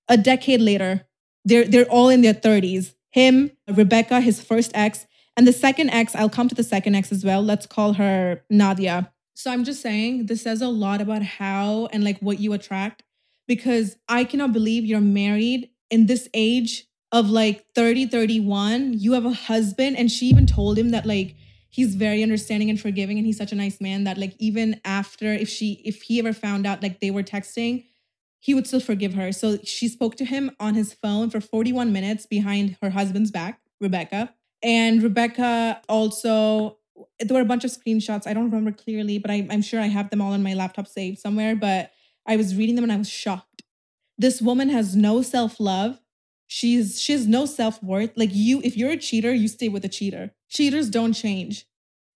A 0.09 0.17
decade 0.17 0.61
later, 0.61 1.07
they're 1.45 1.65
they're 1.65 1.87
all 1.87 2.09
in 2.09 2.23
their 2.23 2.35
30s. 2.35 2.95
Him, 3.11 3.53
Rebecca, 3.69 4.21
his 4.21 4.43
first 4.43 4.73
ex, 4.75 5.07
and 5.37 5.47
the 5.47 5.53
second 5.53 5.91
ex, 5.91 6.17
I'll 6.17 6.29
come 6.29 6.49
to 6.49 6.55
the 6.55 6.65
second 6.65 6.95
ex 6.95 7.13
as 7.13 7.25
well. 7.25 7.43
Let's 7.43 7.67
call 7.67 7.95
her 7.95 8.43
Nadia. 8.51 9.13
So 9.35 9.51
I'm 9.53 9.65
just 9.65 9.81
saying 9.81 10.27
this 10.27 10.43
says 10.43 10.63
a 10.63 10.69
lot 10.69 11.01
about 11.01 11.23
how 11.23 11.87
and 11.93 12.03
like 12.03 12.19
what 12.19 12.41
you 12.41 12.53
attract 12.53 13.05
because 13.47 13.97
I 14.09 14.25
cannot 14.25 14.53
believe 14.53 14.85
you're 14.85 15.01
married 15.01 15.71
in 15.91 16.07
this 16.07 16.29
age 16.35 16.87
of 17.13 17.29
like 17.29 17.67
30, 17.75 18.07
31. 18.07 18.95
You 18.95 19.13
have 19.13 19.27
a 19.27 19.33
husband, 19.33 19.97
and 19.97 20.11
she 20.11 20.27
even 20.27 20.47
told 20.47 20.79
him 20.79 20.91
that 20.91 21.07
like 21.07 21.37
he's 21.69 21.95
very 21.95 22.23
understanding 22.23 22.71
and 22.71 22.81
forgiving, 22.81 23.19
and 23.19 23.27
he's 23.27 23.37
such 23.37 23.53
a 23.53 23.57
nice 23.57 23.81
man 23.81 24.05
that 24.05 24.19
like 24.19 24.35
even 24.39 24.81
after 24.85 25.27
if 25.27 25.49
she 25.49 25.83
if 25.85 26.03
he 26.03 26.19
ever 26.19 26.33
found 26.33 26.67
out 26.67 26.83
like 26.83 27.01
they 27.01 27.11
were 27.11 27.23
texting, 27.23 27.85
he 28.41 28.55
would 28.55 28.67
still 28.67 28.81
forgive 28.81 29.15
her. 29.15 29.33
So 29.33 29.59
she 29.65 29.89
spoke 29.89 30.17
to 30.17 30.25
him 30.25 30.51
on 30.59 30.75
his 30.75 30.93
phone 30.93 31.31
for 31.31 31.41
41 31.41 31.93
minutes 31.93 32.27
behind 32.27 32.77
her 32.83 32.91
husband's 32.91 33.31
back, 33.31 33.61
Rebecca. 33.81 34.35
And 34.63 35.03
Rebecca 35.03 35.83
also 35.89 36.79
there 37.19 37.35
were 37.35 37.41
a 37.41 37.47
bunch 37.47 37.65
of 37.65 37.71
screenshots. 37.71 38.27
I 38.27 38.35
don't 38.35 38.45
remember 38.45 38.73
clearly, 38.73 39.19
but 39.19 39.31
I, 39.31 39.47
I'm 39.51 39.63
sure 39.63 39.81
I 39.81 39.87
have 39.87 40.11
them 40.11 40.21
all 40.21 40.33
on 40.33 40.43
my 40.43 40.55
laptop 40.55 40.87
saved 40.87 41.19
somewhere. 41.19 41.57
But 41.57 41.91
I 42.27 42.37
was 42.37 42.57
reading 42.57 42.75
them 42.77 42.85
and 42.85 42.93
I 42.93 42.97
was 42.97 43.09
shocked. 43.11 43.63
this 44.19 44.41
woman 44.43 44.69
has 44.69 44.95
no 44.97 45.23
self-love. 45.23 46.01
She's 46.47 47.01
she 47.01 47.13
has 47.13 47.27
no 47.27 47.47
self-worth. 47.47 48.13
Like 48.17 48.31
you, 48.33 48.61
if 48.63 48.77
you're 48.77 48.91
a 48.91 48.97
cheater, 48.97 49.33
you 49.33 49.49
stay 49.49 49.69
with 49.69 49.85
a 49.85 49.89
cheater. 49.89 50.33
Cheaters 50.51 50.91
don't 50.91 51.13
change. 51.15 51.67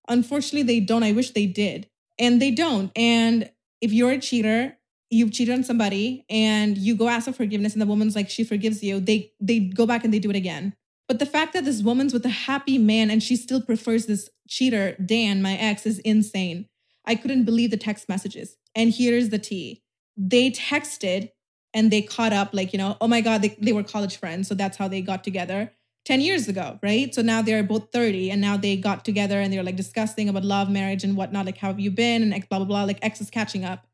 Unfortunately, 0.09 0.63
they 0.63 0.81
don't. 0.81 1.03
I 1.03 1.13
wish 1.13 1.31
they 1.33 1.47
did. 1.47 1.89
And 2.19 2.41
they 2.41 2.51
don't. 2.51 2.93
And 2.97 3.51
if 3.81 3.93
you're 3.93 4.13
a 4.13 4.19
cheater, 4.21 4.77
you've 5.11 5.33
cheated 5.33 5.55
on 5.55 5.65
somebody 5.65 6.25
and 6.29 6.77
you 6.79 6.95
go 6.97 7.09
ask 7.09 7.27
for 7.27 7.33
forgiveness 7.33 7.73
and 7.73 7.83
the 7.83 7.87
woman's 7.87 8.15
like 8.17 8.29
she 8.31 8.45
forgives 8.45 8.83
you, 8.83 9.01
they 9.01 9.33
they 9.41 9.59
go 9.61 9.87
back 9.87 10.05
and 10.05 10.13
they 10.15 10.19
do 10.19 10.31
it 10.31 10.37
again. 10.37 10.75
But 11.09 11.19
the 11.19 11.27
fact 11.27 11.53
that 11.55 11.65
this 11.65 11.83
woman's 11.83 12.13
with 12.13 12.27
a 12.27 12.31
happy 12.31 12.79
man 12.79 13.11
and 13.11 13.23
she 13.23 13.37
still 13.37 13.63
prefers 13.63 14.07
this 14.07 14.29
cheater, 14.49 14.97
Dan, 15.05 15.41
my 15.43 15.57
ex, 15.57 15.87
is 15.87 15.99
insane. 16.01 16.69
I 17.05 17.15
couldn't 17.15 17.45
believe 17.45 17.71
the 17.71 17.77
text 17.77 18.09
messages. 18.09 18.57
And 18.75 18.93
here's 18.93 19.31
the 19.31 19.39
tea. 19.39 19.83
They 20.17 20.51
texted 20.51 21.31
and 21.75 21.91
they 21.91 22.03
caught 22.03 22.33
up, 22.33 22.55
like, 22.55 22.73
you 22.73 22.79
know, 22.79 22.97
oh 23.01 23.09
my 23.09 23.21
God, 23.21 23.43
they, 23.43 23.57
they 23.61 23.73
were 23.73 23.83
college 23.83 24.17
friends. 24.17 24.49
So 24.49 24.55
that's 24.55 24.77
how 24.77 24.89
they 24.89 25.03
got 25.03 25.23
together 25.23 25.73
10 26.07 26.21
years 26.21 26.49
ago, 26.49 26.79
right? 26.83 27.15
So 27.15 27.21
now 27.21 27.43
they're 27.43 27.63
both 27.63 27.93
30 27.93 28.31
and 28.31 28.41
now 28.41 28.57
they 28.57 28.77
got 28.77 29.05
together 29.05 29.41
and 29.41 29.53
they're 29.53 29.63
like 29.63 29.77
discussing 29.77 30.29
about 30.29 30.45
love, 30.45 30.71
marriage, 30.71 31.05
and 31.05 31.17
whatnot. 31.17 31.45
Like, 31.47 31.59
how 31.59 31.69
have 31.69 31.81
you 31.81 31.91
been? 31.91 32.23
And 32.23 32.49
blah, 32.49 32.59
blah, 32.59 32.67
blah. 32.67 32.85
Like, 32.85 32.99
X 33.03 33.21
is 33.21 33.29
catching 33.29 33.65
up. 33.65 33.87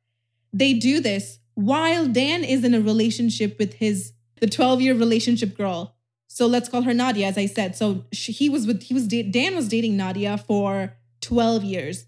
They 0.53 0.75
do 0.75 1.01
this 1.01 1.39
while 1.55 2.07
Dan 2.07 2.45
is 2.45 2.65
in 2.65 2.75
a 2.75 2.81
relationship 2.81 3.59
with 3.59 3.75
his, 3.75 4.13
the 4.41 4.47
12 4.47 4.81
year 4.81 4.95
relationship 4.95 5.57
girl. 5.57 5.97
So 6.29 6.47
let's 6.47 6.69
call 6.69 6.83
her 6.83 6.95
Nadia, 6.95 7.27
as 7.27 7.37
I 7.37 7.47
said. 7.47 7.77
So 7.77 8.05
she, 8.13 8.33
he 8.33 8.49
was 8.49 8.67
with, 8.67 8.83
he 8.83 8.95
was, 8.95 9.07
Dan 9.07 9.57
was 9.57 9.69
dating 9.69 9.97
Nadia 9.97 10.39
for 10.39 10.97
12 11.23 11.65
years 11.65 12.07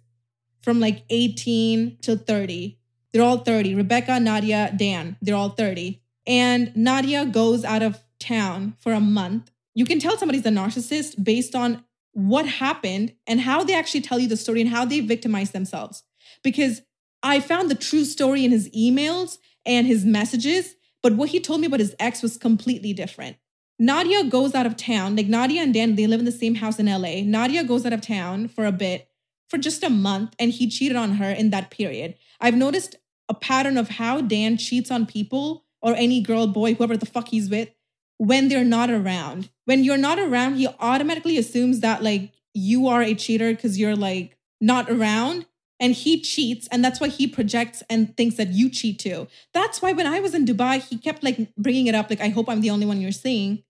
from 0.63 0.81
like 0.81 1.05
18 1.11 1.99
to 2.03 2.17
30. 2.17 2.79
They're 3.15 3.23
all 3.23 3.39
30. 3.39 3.77
Rebecca, 3.77 4.19
Nadia, 4.19 4.75
Dan, 4.77 5.17
they're 5.23 5.37
all 5.37 5.51
30. 5.51 6.03
And 6.27 6.77
Nadia 6.77 7.25
goes 7.25 7.65
out 7.65 7.81
of 7.81 8.01
town 8.19 8.77
for 8.81 8.93
a 8.93 9.01
month. 9.01 9.53
You 9.73 9.85
can 9.85 10.01
tell 10.01 10.19
somebody's 10.19 10.45
a 10.45 10.51
narcissist 10.51 11.23
based 11.23 11.55
on 11.55 11.85
what 12.13 12.47
happened 12.47 13.15
and 13.27 13.41
how 13.41 13.63
they 13.63 13.75
actually 13.75 14.01
tell 14.01 14.19
you 14.19 14.29
the 14.29 14.37
story 14.37 14.61
and 14.61 14.71
how 14.71 14.85
they 14.85 14.99
victimize 14.99 15.53
themselves. 15.53 16.03
Because 16.43 16.83
I 17.23 17.39
found 17.39 17.71
the 17.71 17.77
true 17.77 18.05
story 18.05 18.45
in 18.45 18.51
his 18.51 18.69
emails 18.71 19.39
and 19.65 19.87
his 19.87 20.05
messages, 20.05 20.75
but 21.01 21.15
what 21.15 21.29
he 21.29 21.39
told 21.39 21.61
me 21.61 21.69
about 21.69 21.81
his 21.81 21.95
ex 22.01 22.21
was 22.21 22.37
completely 22.37 22.93
different. 22.93 23.37
Nadia 23.79 24.25
goes 24.25 24.55
out 24.55 24.67
of 24.67 24.77
town. 24.77 25.15
Like 25.15 25.27
Nadia 25.27 25.63
and 25.63 25.73
Dan, 25.73 25.95
they 25.95 26.09
live 26.09 26.21
in 26.21 26.27
the 26.27 26.33
same 26.33 26.57
house 26.57 26.81
in 26.81 26.87
LA. 26.87 27.23
Nadia 27.23 27.63
goes 27.63 27.87
out 27.87 27.93
of 27.93 28.01
town 28.01 28.49
for 28.49 28.67
a 28.67 28.73
bit 28.73 29.09
for 29.49 29.59
just 29.59 29.85
a 29.85 29.91
month 29.91 30.35
and 30.39 30.51
he 30.51 30.69
cheated 30.69 30.97
on 30.97 31.13
her 31.13 31.31
in 31.31 31.51
that 31.51 31.71
period. 31.71 32.17
I've 32.41 32.57
noticed 32.57 32.97
a 33.29 33.35
pattern 33.35 33.77
of 33.77 33.89
how 33.89 34.21
Dan 34.21 34.57
cheats 34.57 34.91
on 34.91 35.07
people 35.07 35.65
or 35.81 35.95
any 35.95 36.21
girl, 36.21 36.47
boy, 36.47 36.75
whoever 36.75 36.97
the 36.97 37.07
fuck 37.07 37.29
he's 37.29 37.49
with 37.51 37.71
when 38.19 38.49
they're 38.49 38.65
not 38.65 38.91
around. 38.91 39.51
When 39.65 39.85
you're 39.85 39.97
not 39.97 40.19
around, 40.19 40.57
he 40.57 40.69
automatically 40.79 41.39
assumes 41.39 41.81
that 41.81 42.03
like 42.03 42.33
you 42.53 42.89
are 42.89 43.03
a 43.03 43.15
cheater 43.15 43.53
because 43.53 43.79
you're 43.79 43.97
like 43.97 44.37
not 44.61 44.91
around 44.91 45.47
and 45.81 45.95
he 45.95 46.21
cheats 46.21 46.69
and 46.71 46.85
that's 46.85 47.01
why 47.01 47.09
he 47.09 47.27
projects 47.27 47.83
and 47.91 48.17
thinks 48.17 48.37
that 48.37 48.49
you 48.49 48.71
cheat 48.71 48.99
too. 48.99 49.27
That's 49.53 49.83
why 49.83 49.93
when 49.93 50.07
I 50.07 50.21
was 50.21 50.35
in 50.35 50.45
Dubai, 50.45 50.81
he 50.81 50.97
kept 50.97 51.23
like 51.23 51.55
bringing 51.57 51.87
it 51.87 51.95
up 51.95 52.11
like 52.11 52.21
I 52.21 52.29
hope 52.29 52.49
I'm 52.49 52.61
the 52.61 52.71
only 52.71 52.87
one 52.87 53.01
you're 53.01 53.13
seeing. 53.13 53.63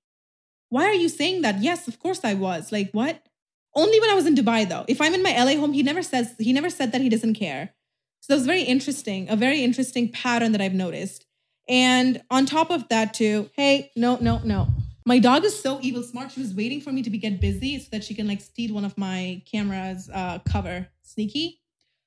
Why 0.69 0.85
are 0.85 0.95
you 0.95 1.09
saying 1.09 1.43
that? 1.43 1.63
Yes, 1.63 1.89
of 1.89 1.99
course 1.99 2.21
I 2.25 2.35
was. 2.35 2.73
Like 2.73 2.91
what? 2.93 3.23
Only 3.75 3.99
when 3.99 4.11
I 4.11 4.15
was 4.15 4.27
in 4.27 4.35
Dubai 4.35 4.69
though. 4.69 4.85
If 4.87 5.01
I'm 5.01 5.15
in 5.15 5.23
my 5.23 5.33
LA 5.37 5.59
home, 5.59 5.73
he 5.73 5.83
never 5.83 6.03
says 6.03 6.35
he 6.39 6.53
never 6.53 6.71
said 6.71 6.93
that 6.93 7.01
he 7.01 7.09
doesn't 7.09 7.35
care. 7.35 7.74
So 8.25 8.33
that 8.33 8.39
was 8.39 8.47
very 8.47 8.63
interesting, 8.63 9.29
a 9.29 9.37
very 9.37 9.63
interesting 9.63 10.11
pattern 10.11 10.53
that 10.53 10.63
I've 10.63 10.73
noticed. 10.73 11.27
And 11.69 12.23
on 12.31 12.47
top 12.47 12.71
of 12.71 12.89
that 12.89 13.13
too, 13.13 13.51
hey, 13.53 13.93
no, 13.97 14.17
no, 14.19 14.41
no. 14.43 14.69
My 15.05 15.19
dog 15.19 15.45
is 15.45 15.61
so 15.61 15.79
evil 15.83 16.03
smart. 16.03 16.33
She 16.33 16.41
was 16.41 16.55
waiting 16.55 16.81
for 16.81 16.91
me 16.91 17.03
to 17.03 17.11
be 17.11 17.19
get 17.19 17.39
busy 17.39 17.79
so 17.79 17.89
that 17.93 18.03
she 18.03 18.15
can 18.15 18.27
like 18.27 18.41
steal 18.41 18.75
one 18.75 18.87
of 18.87 18.97
my 18.97 19.43
camera's 19.45 20.09
uh, 20.09 20.39
cover. 20.51 20.89
Sneaky. 21.03 21.61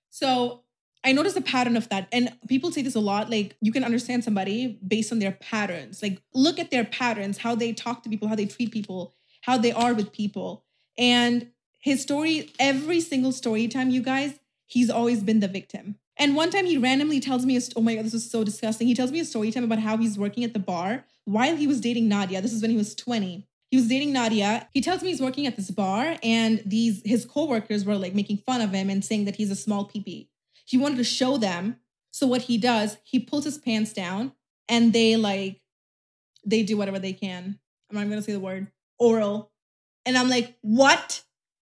So 0.10 0.64
I 1.04 1.12
noticed 1.12 1.38
a 1.38 1.42
pattern 1.42 1.78
of 1.78 1.88
that. 1.90 2.08
And 2.12 2.36
people 2.48 2.72
say 2.72 2.82
this 2.82 2.96
a 2.96 3.00
lot 3.00 3.30
like, 3.30 3.56
you 3.62 3.72
can 3.72 3.84
understand 3.84 4.24
somebody 4.24 4.80
based 4.88 5.12
on 5.12 5.20
their 5.20 5.34
patterns. 5.34 6.02
Like, 6.02 6.24
look 6.34 6.58
at 6.58 6.72
their 6.72 6.86
patterns, 6.86 7.38
how 7.38 7.54
they 7.54 7.74
talk 7.74 8.02
to 8.02 8.10
people, 8.10 8.28
how 8.28 8.34
they 8.34 8.48
treat 8.48 8.72
people, 8.72 9.14
how 9.42 9.60
they 9.60 9.72
are 9.72 9.94
with 9.94 10.12
people. 10.14 10.66
And 10.98 11.52
his 11.78 12.02
story, 12.02 12.50
every 12.58 13.02
single 13.02 13.32
story 13.32 13.68
time, 13.68 13.92
you 13.92 14.02
guys, 14.02 14.34
he's 14.66 14.90
always 14.90 15.22
been 15.22 15.42
the 15.42 15.48
victim. 15.48 16.00
And 16.20 16.36
one 16.36 16.50
time 16.50 16.66
he 16.66 16.78
randomly 16.78 17.20
tells 17.20 17.46
me, 17.46 17.60
oh 17.76 17.82
my 17.82 17.96
God, 17.96 18.06
this 18.06 18.14
is 18.14 18.30
so 18.30 18.44
disgusting. 18.44 18.88
He 18.88 18.96
tells 18.96 19.12
me 19.12 19.20
a 19.20 19.26
story 19.26 19.52
time 19.52 19.64
about 19.64 19.80
how 19.80 19.98
he's 19.98 20.18
working 20.18 20.44
at 20.44 20.54
the 20.54 20.60
bar 20.60 21.06
while 21.26 21.56
he 21.56 21.68
was 21.68 21.80
dating 21.80 22.08
Nadia. 22.08 22.42
This 22.42 22.54
is 22.54 22.62
when 22.62 22.72
he 22.72 22.78
was 22.78 22.96
20. 22.96 23.46
He 23.70 23.78
was 23.78 23.88
dating 23.88 24.14
Nadia. 24.14 24.68
He 24.72 24.82
tells 24.82 25.04
me 25.04 25.10
he's 25.10 25.22
working 25.22 25.46
at 25.46 25.58
this 25.58 25.70
bar 25.70 26.16
and 26.24 26.62
these 26.66 27.02
his 27.04 27.26
coworkers 27.26 27.86
were 27.86 27.96
like 27.96 28.16
making 28.16 28.38
fun 28.38 28.62
of 28.62 28.72
him 28.72 28.90
and 28.90 29.04
saying 29.04 29.26
that 29.26 29.36
he's 29.36 29.52
a 29.52 29.56
small 29.56 29.86
peepee. 29.88 30.30
He 30.66 30.78
wanted 30.78 30.98
to 30.98 31.04
show 31.04 31.38
them. 31.38 31.78
So 32.12 32.26
what 32.26 32.44
he 32.44 32.58
does, 32.58 32.98
he 33.04 33.20
pulls 33.20 33.44
his 33.44 33.58
pants 33.58 33.94
down 33.94 34.32
and 34.70 34.94
they 34.94 35.18
like 35.18 35.62
they 36.46 36.64
do 36.64 36.78
whatever 36.78 36.98
they 36.98 37.14
can. 37.14 37.60
I'm 37.90 37.98
not 37.98 38.10
gonna 38.10 38.22
say 38.22 38.32
the 38.32 38.40
word 38.40 38.68
oral. 38.98 39.52
And 40.06 40.18
I'm 40.18 40.30
like, 40.30 40.56
what? 40.62 41.24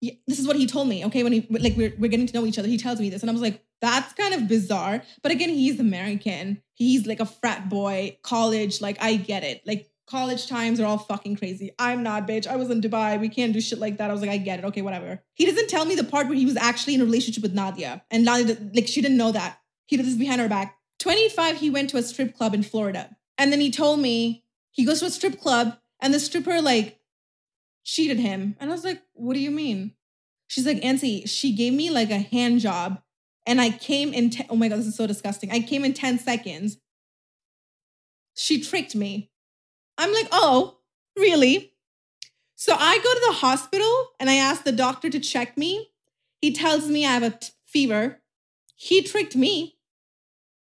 this 0.02 0.40
is 0.40 0.48
what 0.48 0.56
he 0.56 0.66
told 0.66 0.88
me. 0.88 1.06
Okay, 1.06 1.24
when 1.24 1.32
he 1.32 1.48
like 1.50 1.76
we're 1.78 1.94
we're 1.98 2.10
getting 2.10 2.26
to 2.26 2.34
know 2.34 2.46
each 2.46 2.58
other, 2.58 2.68
he 2.68 2.78
tells 2.78 3.00
me 3.00 3.10
this, 3.10 3.22
and 3.22 3.30
I 3.30 3.34
was 3.34 3.42
like, 3.42 3.64
that's 3.82 4.14
kind 4.14 4.34
of 4.34 4.48
bizarre. 4.48 5.02
But 5.22 5.32
again, 5.32 5.50
he's 5.50 5.80
American. 5.80 6.62
He's 6.74 7.06
like 7.06 7.20
a 7.20 7.26
frat 7.26 7.70
boy, 7.70 8.18
college. 8.24 8.82
Like 8.82 8.98
I 9.02 9.16
get 9.16 9.44
it. 9.44 9.62
Like 9.66 9.88
college 10.08 10.48
times 10.48 10.80
are 10.80 10.86
all 10.86 10.98
fucking 10.98 11.38
crazy. 11.38 11.72
I'm 11.80 12.04
not, 12.04 12.28
bitch. 12.28 12.46
I 12.46 12.58
was 12.58 12.70
in 12.70 12.82
Dubai. 12.82 13.20
We 13.20 13.30
can't 13.30 13.54
do 13.54 13.62
shit 13.62 13.80
like 13.80 13.98
that. 13.98 14.10
I 14.10 14.14
was 14.14 14.22
like, 14.22 14.30
I 14.30 14.38
get 14.38 14.60
it. 14.60 14.66
Okay, 14.66 14.82
whatever. 14.82 15.24
He 15.34 15.46
doesn't 15.46 15.70
tell 15.70 15.86
me 15.86 15.96
the 15.96 16.04
part 16.04 16.28
where 16.28 16.38
he 16.38 16.46
was 16.46 16.58
actually 16.58 16.96
in 16.96 17.02
a 17.02 17.06
relationship 17.06 17.42
with 17.42 17.54
Nadia, 17.54 18.04
and 18.12 18.26
Nadia 18.26 18.58
like 18.74 18.88
she 18.88 19.02
didn't 19.02 19.18
know 19.18 19.32
that. 19.32 19.60
He 19.88 19.98
did 19.98 20.06
this 20.06 20.16
behind 20.16 20.42
her 20.42 20.50
back. 20.50 20.78
25, 21.00 21.58
he 21.58 21.70
went 21.70 21.90
to 21.90 21.98
a 21.98 22.04
strip 22.04 22.38
club 22.38 22.54
in 22.54 22.62
Florida, 22.62 23.16
and 23.38 23.52
then 23.52 23.60
he 23.60 23.72
told 23.72 24.00
me 24.00 24.44
he 24.70 24.86
goes 24.86 25.00
to 25.00 25.08
a 25.08 25.10
strip 25.10 25.40
club, 25.40 25.78
and 26.00 26.14
the 26.14 26.20
stripper 26.20 26.62
like 26.62 27.00
cheated 27.84 28.20
him. 28.20 28.56
And 28.60 28.70
I 28.70 28.74
was 28.74 28.84
like, 28.84 29.02
what 29.14 29.34
do 29.34 29.40
you 29.40 29.52
mean? 29.52 29.94
She's 30.48 30.68
like, 30.68 30.84
Auntie, 30.84 31.26
she 31.26 31.56
gave 31.56 31.74
me 31.74 31.90
like 31.90 32.12
a 32.12 32.20
hand 32.20 32.60
job. 32.60 33.02
And 33.46 33.60
I 33.60 33.70
came 33.72 34.14
in, 34.14 34.30
te- 34.30 34.46
oh 34.50 34.56
my 34.56 34.68
God, 34.68 34.80
this 34.80 34.88
is 34.88 34.96
so 34.96 35.08
disgusting. 35.08 35.52
I 35.52 35.62
came 35.62 35.84
in 35.84 35.94
10 35.94 36.20
seconds. 36.20 36.78
She 38.36 38.62
tricked 38.62 38.96
me. 38.96 39.32
I'm 39.98 40.14
like, 40.14 40.28
oh, 40.32 40.78
really? 41.18 41.74
So 42.56 42.76
I 42.78 42.98
go 42.98 43.14
to 43.14 43.22
the 43.28 43.38
hospital 43.40 44.08
and 44.20 44.30
I 44.30 44.36
ask 44.36 44.64
the 44.64 44.72
doctor 44.72 45.10
to 45.10 45.20
check 45.20 45.58
me. 45.58 45.90
He 46.42 46.54
tells 46.54 46.88
me 46.88 47.06
I 47.06 47.12
have 47.12 47.24
a 47.24 47.32
t- 47.32 47.50
fever. 47.66 48.22
He 48.76 49.02
tricked 49.02 49.36
me. 49.36 49.78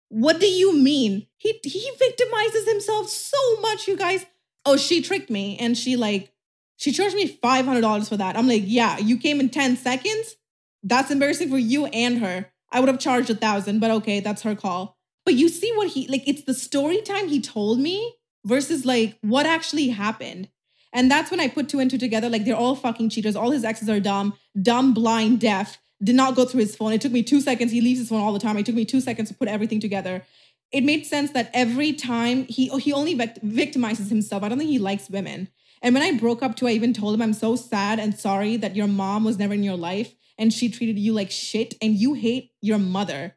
What 0.09 0.41
do 0.41 0.47
you 0.47 0.77
mean? 0.77 1.27
He 1.37 1.59
he 1.65 1.91
victimizes 2.01 2.69
himself 2.69 3.09
so 3.09 3.61
much, 3.61 3.89
you 3.89 3.97
guys. 3.97 4.27
Oh, 4.65 4.77
she 4.77 5.03
tricked 5.03 5.31
me 5.31 5.57
and 5.59 5.77
she 5.77 5.97
like 5.97 6.33
she 6.77 6.93
charged 6.93 7.15
me 7.15 7.39
$500 7.43 8.09
for 8.09 8.17
that. 8.17 8.37
I'm 8.37 8.49
like, 8.49 8.63
yeah, 8.65 8.99
you 8.99 9.17
came 9.19 9.41
in 9.41 9.49
10 9.49 9.77
seconds? 9.77 10.37
That's 10.83 11.11
embarrassing 11.11 11.51
for 11.51 11.59
you 11.59 11.87
and 11.87 12.19
her. 12.19 12.47
I 12.75 12.81
would 12.81 12.89
have 12.89 12.99
charged 12.99 13.31
a 13.31 13.35
thousand, 13.35 13.79
but 13.79 13.91
okay, 13.93 14.21
that's 14.21 14.43
her 14.43 14.55
call. 14.57 14.99
But 15.25 15.35
you 15.35 15.49
see 15.49 15.73
what 15.77 15.89
he, 15.89 16.07
like, 16.09 16.29
it's 16.29 16.43
the 16.43 16.53
story 16.53 17.01
time 17.01 17.29
he 17.29 17.41
told 17.41 17.79
me 17.79 18.15
versus 18.45 18.85
like 18.85 19.17
what 19.23 19.47
actually 19.47 19.89
happened. 19.89 20.49
And 20.93 21.11
that's 21.11 21.31
when 21.31 21.41
I 21.41 21.49
put 21.49 21.69
two 21.69 21.81
and 21.81 21.91
two 21.91 21.99
together. 21.99 22.29
Like, 22.29 22.45
they're 22.45 22.57
all 22.57 22.77
fucking 22.77 23.09
cheaters. 23.09 23.37
All 23.37 23.51
his 23.51 23.65
exes 23.65 23.89
are 23.89 24.01
dumb, 24.01 24.35
dumb, 24.61 24.93
blind, 24.93 25.41
deaf, 25.41 25.79
did 26.03 26.15
not 26.15 26.35
go 26.35 26.45
through 26.45 26.61
his 26.61 26.77
phone. 26.77 26.93
It 26.93 27.01
took 27.01 27.13
me 27.13 27.23
two 27.23 27.41
seconds. 27.41 27.73
He 27.73 27.81
leaves 27.81 28.01
his 28.01 28.09
phone 28.09 28.21
all 28.21 28.33
the 28.33 28.39
time. 28.39 28.57
It 28.59 28.67
took 28.67 28.75
me 28.75 28.85
two 28.85 29.01
seconds 29.01 29.31
to 29.31 29.35
put 29.35 29.49
everything 29.49 29.81
together. 29.81 30.25
It 30.73 30.83
made 30.85 31.07
sense 31.07 31.31
that 31.31 31.51
every 31.55 31.93
time 31.93 32.45
he 32.47 32.69
he 32.81 32.93
only 32.93 33.17
victimizes 33.17 34.09
himself. 34.09 34.43
I 34.43 34.49
don't 34.49 34.59
think 34.59 34.71
he 34.71 34.79
likes 34.79 35.09
women. 35.09 35.49
And 35.83 35.95
when 35.95 36.03
I 36.03 36.19
broke 36.19 36.43
up 36.43 36.57
too, 36.57 36.67
I 36.67 36.73
even 36.73 36.93
told 36.93 37.15
him, 37.15 37.23
I'm 37.23 37.33
so 37.33 37.57
sad 37.57 38.01
and 38.01 38.19
sorry 38.19 38.57
that 38.57 38.75
your 38.75 38.89
mom 38.89 39.25
was 39.25 39.39
never 39.39 39.55
in 39.55 39.63
your 39.63 39.77
life 39.77 40.15
and 40.39 40.53
she 40.53 40.69
treated 40.69 40.99
you 40.99 41.13
like 41.13 41.31
shit 41.31 41.75
and 41.81 41.95
you 41.95 42.15
hate 42.15 42.53
your 42.61 42.79
mother. 42.79 43.37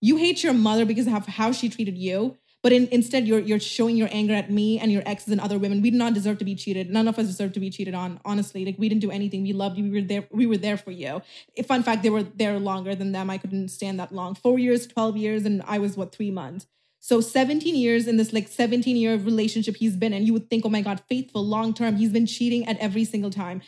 You 0.00 0.16
hate 0.16 0.42
your 0.42 0.52
mother 0.52 0.84
because 0.84 1.06
of 1.06 1.26
how 1.26 1.52
she 1.52 1.68
treated 1.68 1.96
you. 1.96 2.36
But 2.62 2.72
in, 2.72 2.88
instead, 2.90 3.28
you're 3.28 3.40
you're 3.40 3.60
showing 3.60 3.94
your 3.94 4.08
anger 4.10 4.32
at 4.32 4.50
me 4.50 4.78
and 4.78 4.90
your 4.90 5.02
exes 5.04 5.32
and 5.32 5.40
other 5.40 5.58
women. 5.58 5.82
We 5.82 5.90
did 5.90 5.98
not 5.98 6.14
deserve 6.14 6.38
to 6.38 6.46
be 6.46 6.54
cheated. 6.54 6.90
None 6.90 7.06
of 7.06 7.18
us 7.18 7.26
deserve 7.26 7.52
to 7.52 7.60
be 7.60 7.68
cheated 7.68 7.94
on. 7.94 8.20
Honestly, 8.24 8.64
like 8.64 8.76
we 8.78 8.88
didn't 8.88 9.02
do 9.02 9.10
anything. 9.10 9.42
We 9.42 9.52
loved 9.52 9.76
you. 9.76 9.84
We 9.84 10.00
were 10.00 10.06
there. 10.06 10.26
We 10.30 10.46
were 10.46 10.56
there 10.56 10.78
for 10.78 10.90
you. 10.90 11.20
Fun 11.66 11.82
fact: 11.82 12.02
they 12.02 12.08
were 12.08 12.22
there 12.22 12.58
longer 12.58 12.94
than 12.94 13.12
them. 13.12 13.28
I 13.28 13.36
couldn't 13.36 13.68
stand 13.68 14.00
that 14.00 14.12
long. 14.12 14.34
Four 14.34 14.58
years, 14.58 14.86
twelve 14.86 15.14
years, 15.14 15.44
and 15.44 15.62
I 15.66 15.78
was 15.78 15.98
what 15.98 16.14
three 16.14 16.30
months. 16.30 16.66
So 17.00 17.20
17 17.20 17.76
years 17.76 18.08
in 18.08 18.16
this 18.16 18.32
like 18.32 18.48
17 18.48 18.96
year 18.96 19.18
relationship 19.18 19.76
he's 19.76 19.94
been 19.94 20.14
in, 20.14 20.24
you 20.24 20.32
would 20.32 20.48
think, 20.48 20.64
oh 20.64 20.70
my 20.70 20.80
God, 20.80 21.02
faithful, 21.06 21.44
long 21.44 21.74
term. 21.74 21.96
He's 21.96 22.08
been 22.08 22.24
cheating 22.24 22.66
at 22.66 22.78
every 22.78 23.04
single 23.04 23.28
time 23.28 23.60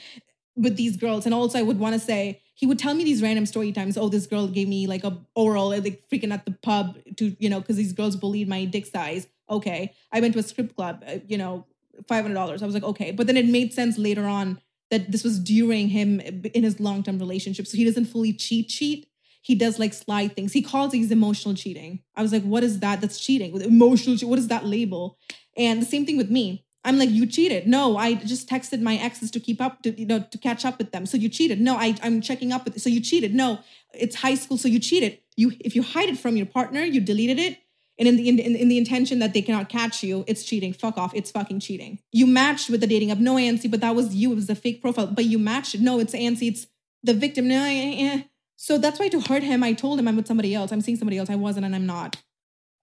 with 0.57 0.77
these 0.77 0.97
girls. 0.97 1.27
And 1.27 1.35
also 1.35 1.59
I 1.59 1.63
would 1.63 1.79
want 1.79 1.95
to 1.95 2.01
say, 2.01 2.41
he 2.55 2.67
would 2.67 2.79
tell 2.79 2.95
me 2.95 3.05
these 3.05 3.23
random 3.23 3.45
story 3.45 3.71
times. 3.71 3.99
Oh, 3.99 4.09
this 4.09 4.27
girl 4.27 4.49
gave 4.49 4.69
me 4.69 4.87
like 4.87 5.05
a 5.05 5.19
oral, 5.35 5.69
like 5.69 6.03
freaking 6.11 6.33
at 6.33 6.47
the 6.47 6.53
pub 6.53 6.97
to, 7.17 7.37
you 7.39 7.51
know, 7.51 7.61
because 7.61 7.77
these 7.77 7.93
girls 7.93 8.17
bullied 8.17 8.49
my 8.49 8.65
dick 8.65 8.87
size. 8.87 9.27
okay. 9.51 9.95
I 10.13 10.21
went 10.21 10.33
to 10.35 10.41
a 10.41 10.43
script 10.43 10.75
club, 10.75 11.05
uh, 11.07 11.19
you 11.29 11.39
know, 11.39 11.67
$500. 12.11 12.63
I 12.63 12.67
was 12.67 12.75
like, 12.75 12.83
okay. 12.83 13.13
But 13.13 13.27
then 13.27 13.37
it 13.37 13.47
made 13.47 13.73
sense 13.73 13.99
later 13.99 14.25
on 14.25 14.61
that 14.91 15.13
this 15.13 15.25
was 15.25 15.39
during 15.39 15.89
him 15.89 16.21
in 16.21 16.63
his 16.63 16.81
long 16.81 17.03
term 17.03 17.19
relationship. 17.19 17.67
So 17.67 17.77
he 17.77 17.85
doesn't 17.85 18.07
fully 18.07 18.33
cheat, 18.33 18.69
cheat. 18.69 19.07
He 19.43 19.55
does 19.55 19.79
like 19.79 19.95
slide 19.95 20.35
things. 20.35 20.53
He 20.53 20.63
calls 20.63 20.93
these 20.93 21.13
emotional 21.13 21.55
cheating. 21.55 22.01
I 22.17 22.23
was 22.23 22.33
like, 22.33 22.43
what 22.43 22.65
is 22.65 22.81
that? 22.81 23.01
That's 23.01 23.21
cheating. 23.21 23.53
With 23.53 23.63
emotional, 23.63 24.17
what 24.29 24.39
is 24.39 24.49
that 24.49 24.65
label? 24.65 25.19
And 25.57 25.81
the 25.81 25.87
same 25.87 26.05
thing 26.05 26.17
with 26.17 26.31
me. 26.31 26.66
I'm 26.87 26.99
like, 26.99 27.11
you 27.11 27.27
cheated. 27.27 27.67
No, 27.67 27.97
I 27.97 28.15
just 28.15 28.49
texted 28.49 28.81
my 28.81 28.95
exes 28.97 29.31
to 29.33 29.41
keep 29.41 29.61
up, 29.61 29.83
to 29.83 29.91
you 29.99 30.07
know, 30.07 30.21
to 30.21 30.39
catch 30.39 30.65
up 30.65 30.79
with 30.79 30.93
them. 30.93 31.05
So 31.05 31.17
you 31.17 31.29
cheated. 31.29 31.61
No, 31.61 31.77
I, 31.77 31.97
I'm 32.03 32.21
checking 32.21 32.53
up 32.53 32.65
with. 32.65 32.81
So 32.81 32.89
you 32.89 33.01
cheated. 33.01 33.35
No, 33.35 33.59
it's 33.93 34.17
high 34.17 34.37
school. 34.37 34.57
So 34.57 34.69
you 34.69 34.79
cheated. 34.79 35.19
You, 35.37 35.53
if 35.61 35.75
you 35.75 35.83
hide 35.83 36.09
it 36.09 36.19
from 36.19 36.37
your 36.37 36.47
partner, 36.47 36.83
you 36.83 37.01
deleted 37.01 37.39
it, 37.39 37.59
and 37.99 38.09
in 38.09 38.17
the 38.17 38.29
in, 38.29 38.39
in, 38.39 38.69
the 38.69 38.79
intention 38.79 39.19
that 39.19 39.35
they 39.35 39.43
cannot 39.43 39.69
catch 39.69 40.03
you, 40.03 40.25
it's 40.27 40.45
cheating. 40.45 40.73
Fuck 40.73 40.97
off. 40.97 41.13
It's 41.15 41.31
fucking 41.31 41.61
cheating. 41.61 41.99
You 42.13 42.27
matched 42.27 42.71
with 42.71 42.81
the 42.81 42.87
dating 42.87 43.11
app. 43.11 43.19
No, 43.19 43.35
Ansi, 43.35 43.71
but 43.71 43.81
that 43.81 43.97
was 43.97 44.15
you. 44.15 44.33
It 44.33 44.37
was 44.37 44.49
a 44.49 44.55
fake 44.55 44.81
profile. 44.81 45.09
But 45.09 45.25
you 45.25 45.39
matched. 45.39 45.79
No, 45.81 45.99
it's 45.99 46.15
Ansi. 46.15 46.49
It's 46.49 46.67
the 47.03 47.15
victim. 47.15 47.49
No, 47.49 47.63
eh, 47.65 47.97
eh. 47.99 48.23
So 48.57 48.79
that's 48.79 48.99
why 48.99 49.09
to 49.09 49.21
hurt 49.21 49.43
him, 49.43 49.63
I 49.63 49.73
told 49.73 49.99
him 49.99 50.09
I'm 50.09 50.17
with 50.17 50.27
somebody 50.27 50.55
else. 50.55 50.73
I'm 50.73 50.81
seeing 50.81 50.97
somebody 50.97 51.19
else. 51.19 51.31
I 51.31 51.37
wasn't, 51.37 51.67
and 51.67 51.75
I'm 51.75 51.87
not. 51.87 52.17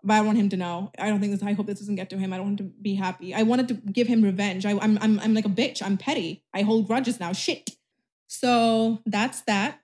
But 0.03 0.15
I 0.15 0.21
want 0.21 0.37
him 0.37 0.49
to 0.49 0.57
know. 0.57 0.91
I 0.99 1.07
don't 1.07 1.19
think 1.19 1.31
this. 1.31 1.43
I 1.43 1.53
hope 1.53 1.67
this 1.67 1.79
doesn't 1.79 1.95
get 1.95 2.09
to 2.09 2.17
him. 2.17 2.33
I 2.33 2.37
don't 2.37 2.47
want 2.47 2.59
him 2.59 2.67
to 2.69 2.73
be 2.81 2.95
happy. 2.95 3.33
I 3.33 3.43
wanted 3.43 3.69
to 3.69 3.73
give 3.75 4.07
him 4.07 4.21
revenge. 4.21 4.65
I, 4.65 4.71
I'm 4.71 4.97
I'm 5.01 5.19
I'm 5.19 5.33
like 5.33 5.45
a 5.45 5.49
bitch. 5.49 5.81
I'm 5.81 5.97
petty. 5.97 6.43
I 6.53 6.61
hold 6.61 6.87
grudges 6.87 7.19
now. 7.19 7.31
Shit. 7.31 7.71
So 8.27 9.01
that's 9.05 9.41
that. 9.41 9.79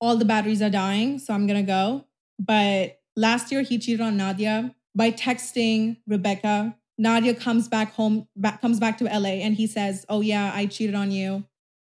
All 0.00 0.16
the 0.16 0.24
batteries 0.24 0.60
are 0.60 0.70
dying, 0.70 1.18
so 1.18 1.32
I'm 1.32 1.46
gonna 1.46 1.62
go. 1.62 2.04
But 2.38 3.00
last 3.16 3.50
year 3.50 3.62
he 3.62 3.78
cheated 3.78 4.00
on 4.00 4.16
Nadia 4.16 4.74
by 4.94 5.10
texting 5.10 5.98
Rebecca. 6.06 6.76
Nadia 6.98 7.34
comes 7.34 7.68
back 7.68 7.94
home, 7.94 8.28
back, 8.36 8.60
comes 8.60 8.78
back 8.78 8.98
to 8.98 9.04
LA, 9.04 9.40
and 9.40 9.54
he 9.54 9.66
says, 9.66 10.04
"Oh 10.08 10.20
yeah, 10.20 10.52
I 10.54 10.66
cheated 10.66 10.94
on 10.94 11.10
you." 11.10 11.44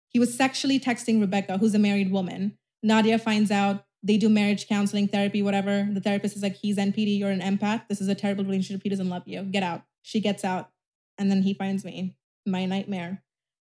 He 0.08 0.18
was 0.18 0.34
sexually 0.34 0.80
texting 0.80 1.20
Rebecca, 1.20 1.58
who's 1.58 1.74
a 1.74 1.78
married 1.78 2.10
woman. 2.10 2.58
Nadia 2.82 3.18
finds 3.18 3.50
out 3.50 3.84
they 4.02 4.16
do 4.16 4.28
marriage 4.28 4.68
counseling, 4.68 5.08
therapy, 5.08 5.42
whatever. 5.42 5.88
The 5.90 6.00
therapist 6.00 6.36
is 6.36 6.42
like, 6.42 6.56
he's 6.56 6.76
NPD, 6.76 7.18
you're 7.18 7.30
an 7.30 7.40
empath. 7.40 7.88
This 7.88 8.00
is 8.00 8.08
a 8.08 8.14
terrible 8.14 8.44
relationship. 8.44 8.82
He 8.82 8.88
doesn't 8.88 9.08
love 9.08 9.24
you. 9.26 9.42
Get 9.42 9.62
out. 9.62 9.82
She 10.02 10.20
gets 10.20 10.44
out. 10.44 10.70
And 11.18 11.30
then 11.30 11.42
he 11.42 11.52
finds 11.54 11.84
me, 11.84 12.16
my 12.46 12.64
nightmare. 12.64 13.22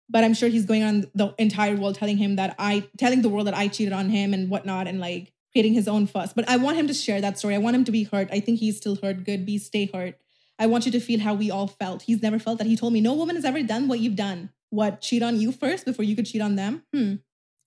But 0.09 0.23
I'm 0.23 0.33
sure 0.33 0.49
he's 0.49 0.65
going 0.65 0.83
on 0.83 1.09
the 1.15 1.33
entire 1.39 1.75
world 1.75 1.95
telling 1.95 2.17
him 2.17 2.35
that 2.35 2.55
I, 2.59 2.87
telling 2.97 3.21
the 3.21 3.29
world 3.29 3.47
that 3.47 3.55
I 3.55 3.67
cheated 3.67 3.93
on 3.93 4.09
him 4.09 4.33
and 4.33 4.49
whatnot 4.49 4.87
and 4.87 4.99
like 4.99 5.31
creating 5.51 5.73
his 5.73 5.87
own 5.87 6.05
fuss. 6.05 6.33
But 6.33 6.47
I 6.49 6.57
want 6.57 6.77
him 6.77 6.87
to 6.87 6.93
share 6.93 7.21
that 7.21 7.39
story. 7.39 7.55
I 7.55 7.59
want 7.59 7.75
him 7.75 7.85
to 7.85 7.91
be 7.91 8.03
hurt. 8.03 8.27
I 8.31 8.39
think 8.41 8.59
he's 8.59 8.77
still 8.77 8.97
hurt. 9.01 9.23
Good. 9.23 9.45
Be 9.45 9.57
stay 9.57 9.89
hurt. 9.91 10.19
I 10.59 10.67
want 10.67 10.85
you 10.85 10.91
to 10.91 10.99
feel 10.99 11.21
how 11.21 11.33
we 11.33 11.49
all 11.49 11.67
felt. 11.67 12.03
He's 12.03 12.21
never 12.21 12.39
felt 12.39 12.59
that. 12.59 12.67
He 12.67 12.77
told 12.77 12.93
me, 12.93 13.01
no 13.01 13.13
woman 13.13 13.35
has 13.35 13.45
ever 13.45 13.63
done 13.63 13.87
what 13.87 13.99
you've 13.99 14.15
done. 14.15 14.51
What, 14.69 15.01
cheat 15.01 15.23
on 15.23 15.39
you 15.39 15.51
first 15.51 15.85
before 15.85 16.03
you 16.05 16.15
could 16.15 16.25
cheat 16.25 16.41
on 16.41 16.55
them? 16.55 16.83
Hmm. 16.93 17.15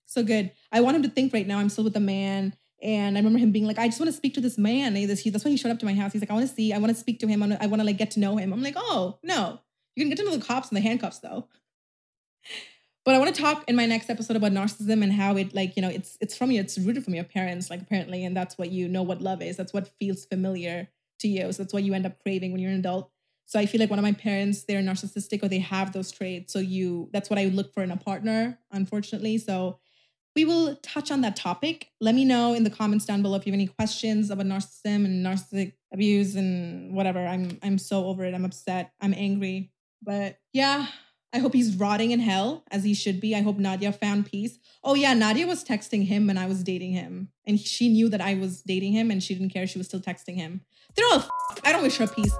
So 0.08 0.22
good. 0.22 0.50
I 0.72 0.80
want 0.80 0.96
him 0.96 1.02
to 1.02 1.08
think 1.08 1.34
right 1.34 1.46
now 1.46 1.58
I'm 1.58 1.68
still 1.68 1.84
with 1.84 1.96
a 1.96 2.00
man 2.00 2.54
and 2.82 3.16
I 3.16 3.20
remember 3.20 3.38
him 3.38 3.52
being 3.52 3.66
like, 3.66 3.78
I 3.78 3.88
just 3.88 4.00
want 4.00 4.08
to 4.08 4.16
speak 4.16 4.34
to 4.34 4.40
this 4.40 4.56
man. 4.56 4.94
This, 4.94 5.22
that's 5.22 5.44
why 5.44 5.50
he 5.50 5.56
showed 5.56 5.70
up 5.70 5.78
to 5.80 5.86
my 5.86 5.94
house. 5.94 6.12
He's 6.12 6.22
like, 6.22 6.30
I 6.30 6.34
want 6.34 6.48
to 6.48 6.54
see, 6.54 6.72
I 6.72 6.78
want 6.78 6.94
to 6.94 6.98
speak 6.98 7.20
to 7.20 7.26
him. 7.26 7.42
I 7.42 7.66
want 7.66 7.80
to 7.80 7.84
like 7.84 7.98
get 7.98 8.12
to 8.12 8.20
know 8.20 8.36
him. 8.36 8.52
I'm 8.52 8.62
like, 8.62 8.74
oh, 8.76 9.18
no. 9.22 9.60
You 9.96 10.04
can 10.04 10.08
get 10.08 10.18
to 10.18 10.24
know 10.24 10.36
the 10.36 10.44
cops 10.44 10.68
and 10.68 10.76
the 10.76 10.80
handcuffs 10.80 11.18
though. 11.18 11.48
But 13.04 13.14
I 13.14 13.20
want 13.20 13.34
to 13.34 13.40
talk 13.40 13.64
in 13.68 13.74
my 13.74 13.86
next 13.86 14.10
episode 14.10 14.36
about 14.36 14.52
narcissism 14.52 15.02
and 15.02 15.10
how 15.10 15.34
it 15.36 15.54
like, 15.54 15.76
you 15.76 15.82
know, 15.82 15.88
it's 15.88 16.18
it's 16.20 16.36
from 16.36 16.50
you, 16.50 16.60
it's 16.60 16.76
rooted 16.76 17.04
from 17.04 17.14
your 17.14 17.24
parents, 17.24 17.70
like 17.70 17.80
apparently, 17.80 18.22
and 18.22 18.36
that's 18.36 18.58
what 18.58 18.70
you 18.70 18.86
know 18.86 19.02
what 19.02 19.22
love 19.22 19.40
is. 19.40 19.56
That's 19.56 19.72
what 19.72 19.88
feels 19.98 20.26
familiar 20.26 20.88
to 21.20 21.28
you. 21.28 21.50
So 21.50 21.62
that's 21.62 21.72
what 21.72 21.84
you 21.84 21.94
end 21.94 22.04
up 22.04 22.22
craving 22.22 22.52
when 22.52 22.60
you're 22.60 22.70
an 22.70 22.80
adult. 22.80 23.10
So 23.46 23.58
I 23.58 23.64
feel 23.64 23.80
like 23.80 23.88
one 23.88 23.98
of 23.98 24.02
my 24.02 24.12
parents, 24.12 24.64
they're 24.64 24.82
narcissistic 24.82 25.42
or 25.42 25.48
they 25.48 25.60
have 25.60 25.94
those 25.94 26.10
traits. 26.10 26.52
So 26.52 26.58
you 26.58 27.08
that's 27.10 27.30
what 27.30 27.38
I 27.38 27.46
look 27.46 27.72
for 27.72 27.82
in 27.82 27.90
a 27.90 27.96
partner, 27.96 28.58
unfortunately. 28.72 29.38
So 29.38 29.78
we 30.38 30.44
will 30.44 30.76
touch 30.76 31.10
on 31.10 31.22
that 31.22 31.34
topic. 31.34 31.90
Let 32.00 32.14
me 32.14 32.24
know 32.24 32.54
in 32.54 32.62
the 32.62 32.70
comments 32.70 33.04
down 33.04 33.22
below 33.22 33.36
if 33.36 33.44
you 33.44 33.50
have 33.50 33.58
any 33.58 33.66
questions 33.66 34.30
about 34.30 34.46
narcissism 34.46 35.04
and 35.04 35.26
narcissistic 35.26 35.72
abuse 35.92 36.36
and 36.36 36.94
whatever. 36.94 37.18
I'm 37.18 37.58
I'm 37.60 37.76
so 37.76 38.06
over 38.06 38.24
it. 38.24 38.34
I'm 38.34 38.44
upset. 38.44 38.92
I'm 39.00 39.12
angry. 39.14 39.72
But 40.00 40.38
yeah, 40.52 40.86
I 41.32 41.38
hope 41.38 41.54
he's 41.54 41.74
rotting 41.74 42.12
in 42.12 42.20
hell 42.20 42.62
as 42.70 42.84
he 42.84 42.94
should 42.94 43.20
be. 43.20 43.34
I 43.34 43.40
hope 43.40 43.58
Nadia 43.58 43.90
found 43.90 44.30
peace. 44.30 44.60
Oh 44.84 44.94
yeah, 44.94 45.12
Nadia 45.12 45.44
was 45.44 45.64
texting 45.64 46.06
him 46.06 46.28
when 46.28 46.38
I 46.38 46.46
was 46.46 46.62
dating 46.62 46.92
him, 46.92 47.30
and 47.44 47.58
she 47.58 47.88
knew 47.88 48.08
that 48.08 48.20
I 48.20 48.34
was 48.34 48.62
dating 48.62 48.92
him, 48.92 49.10
and 49.10 49.20
she 49.20 49.34
didn't 49.34 49.50
care. 49.50 49.66
She 49.66 49.78
was 49.78 49.88
still 49.88 50.00
texting 50.00 50.36
him. 50.36 50.60
They're 50.94 51.06
all. 51.06 51.18
F- 51.18 51.30
I 51.64 51.72
don't 51.72 51.82
wish 51.82 51.96
her 51.96 52.06
peace. 52.06 52.36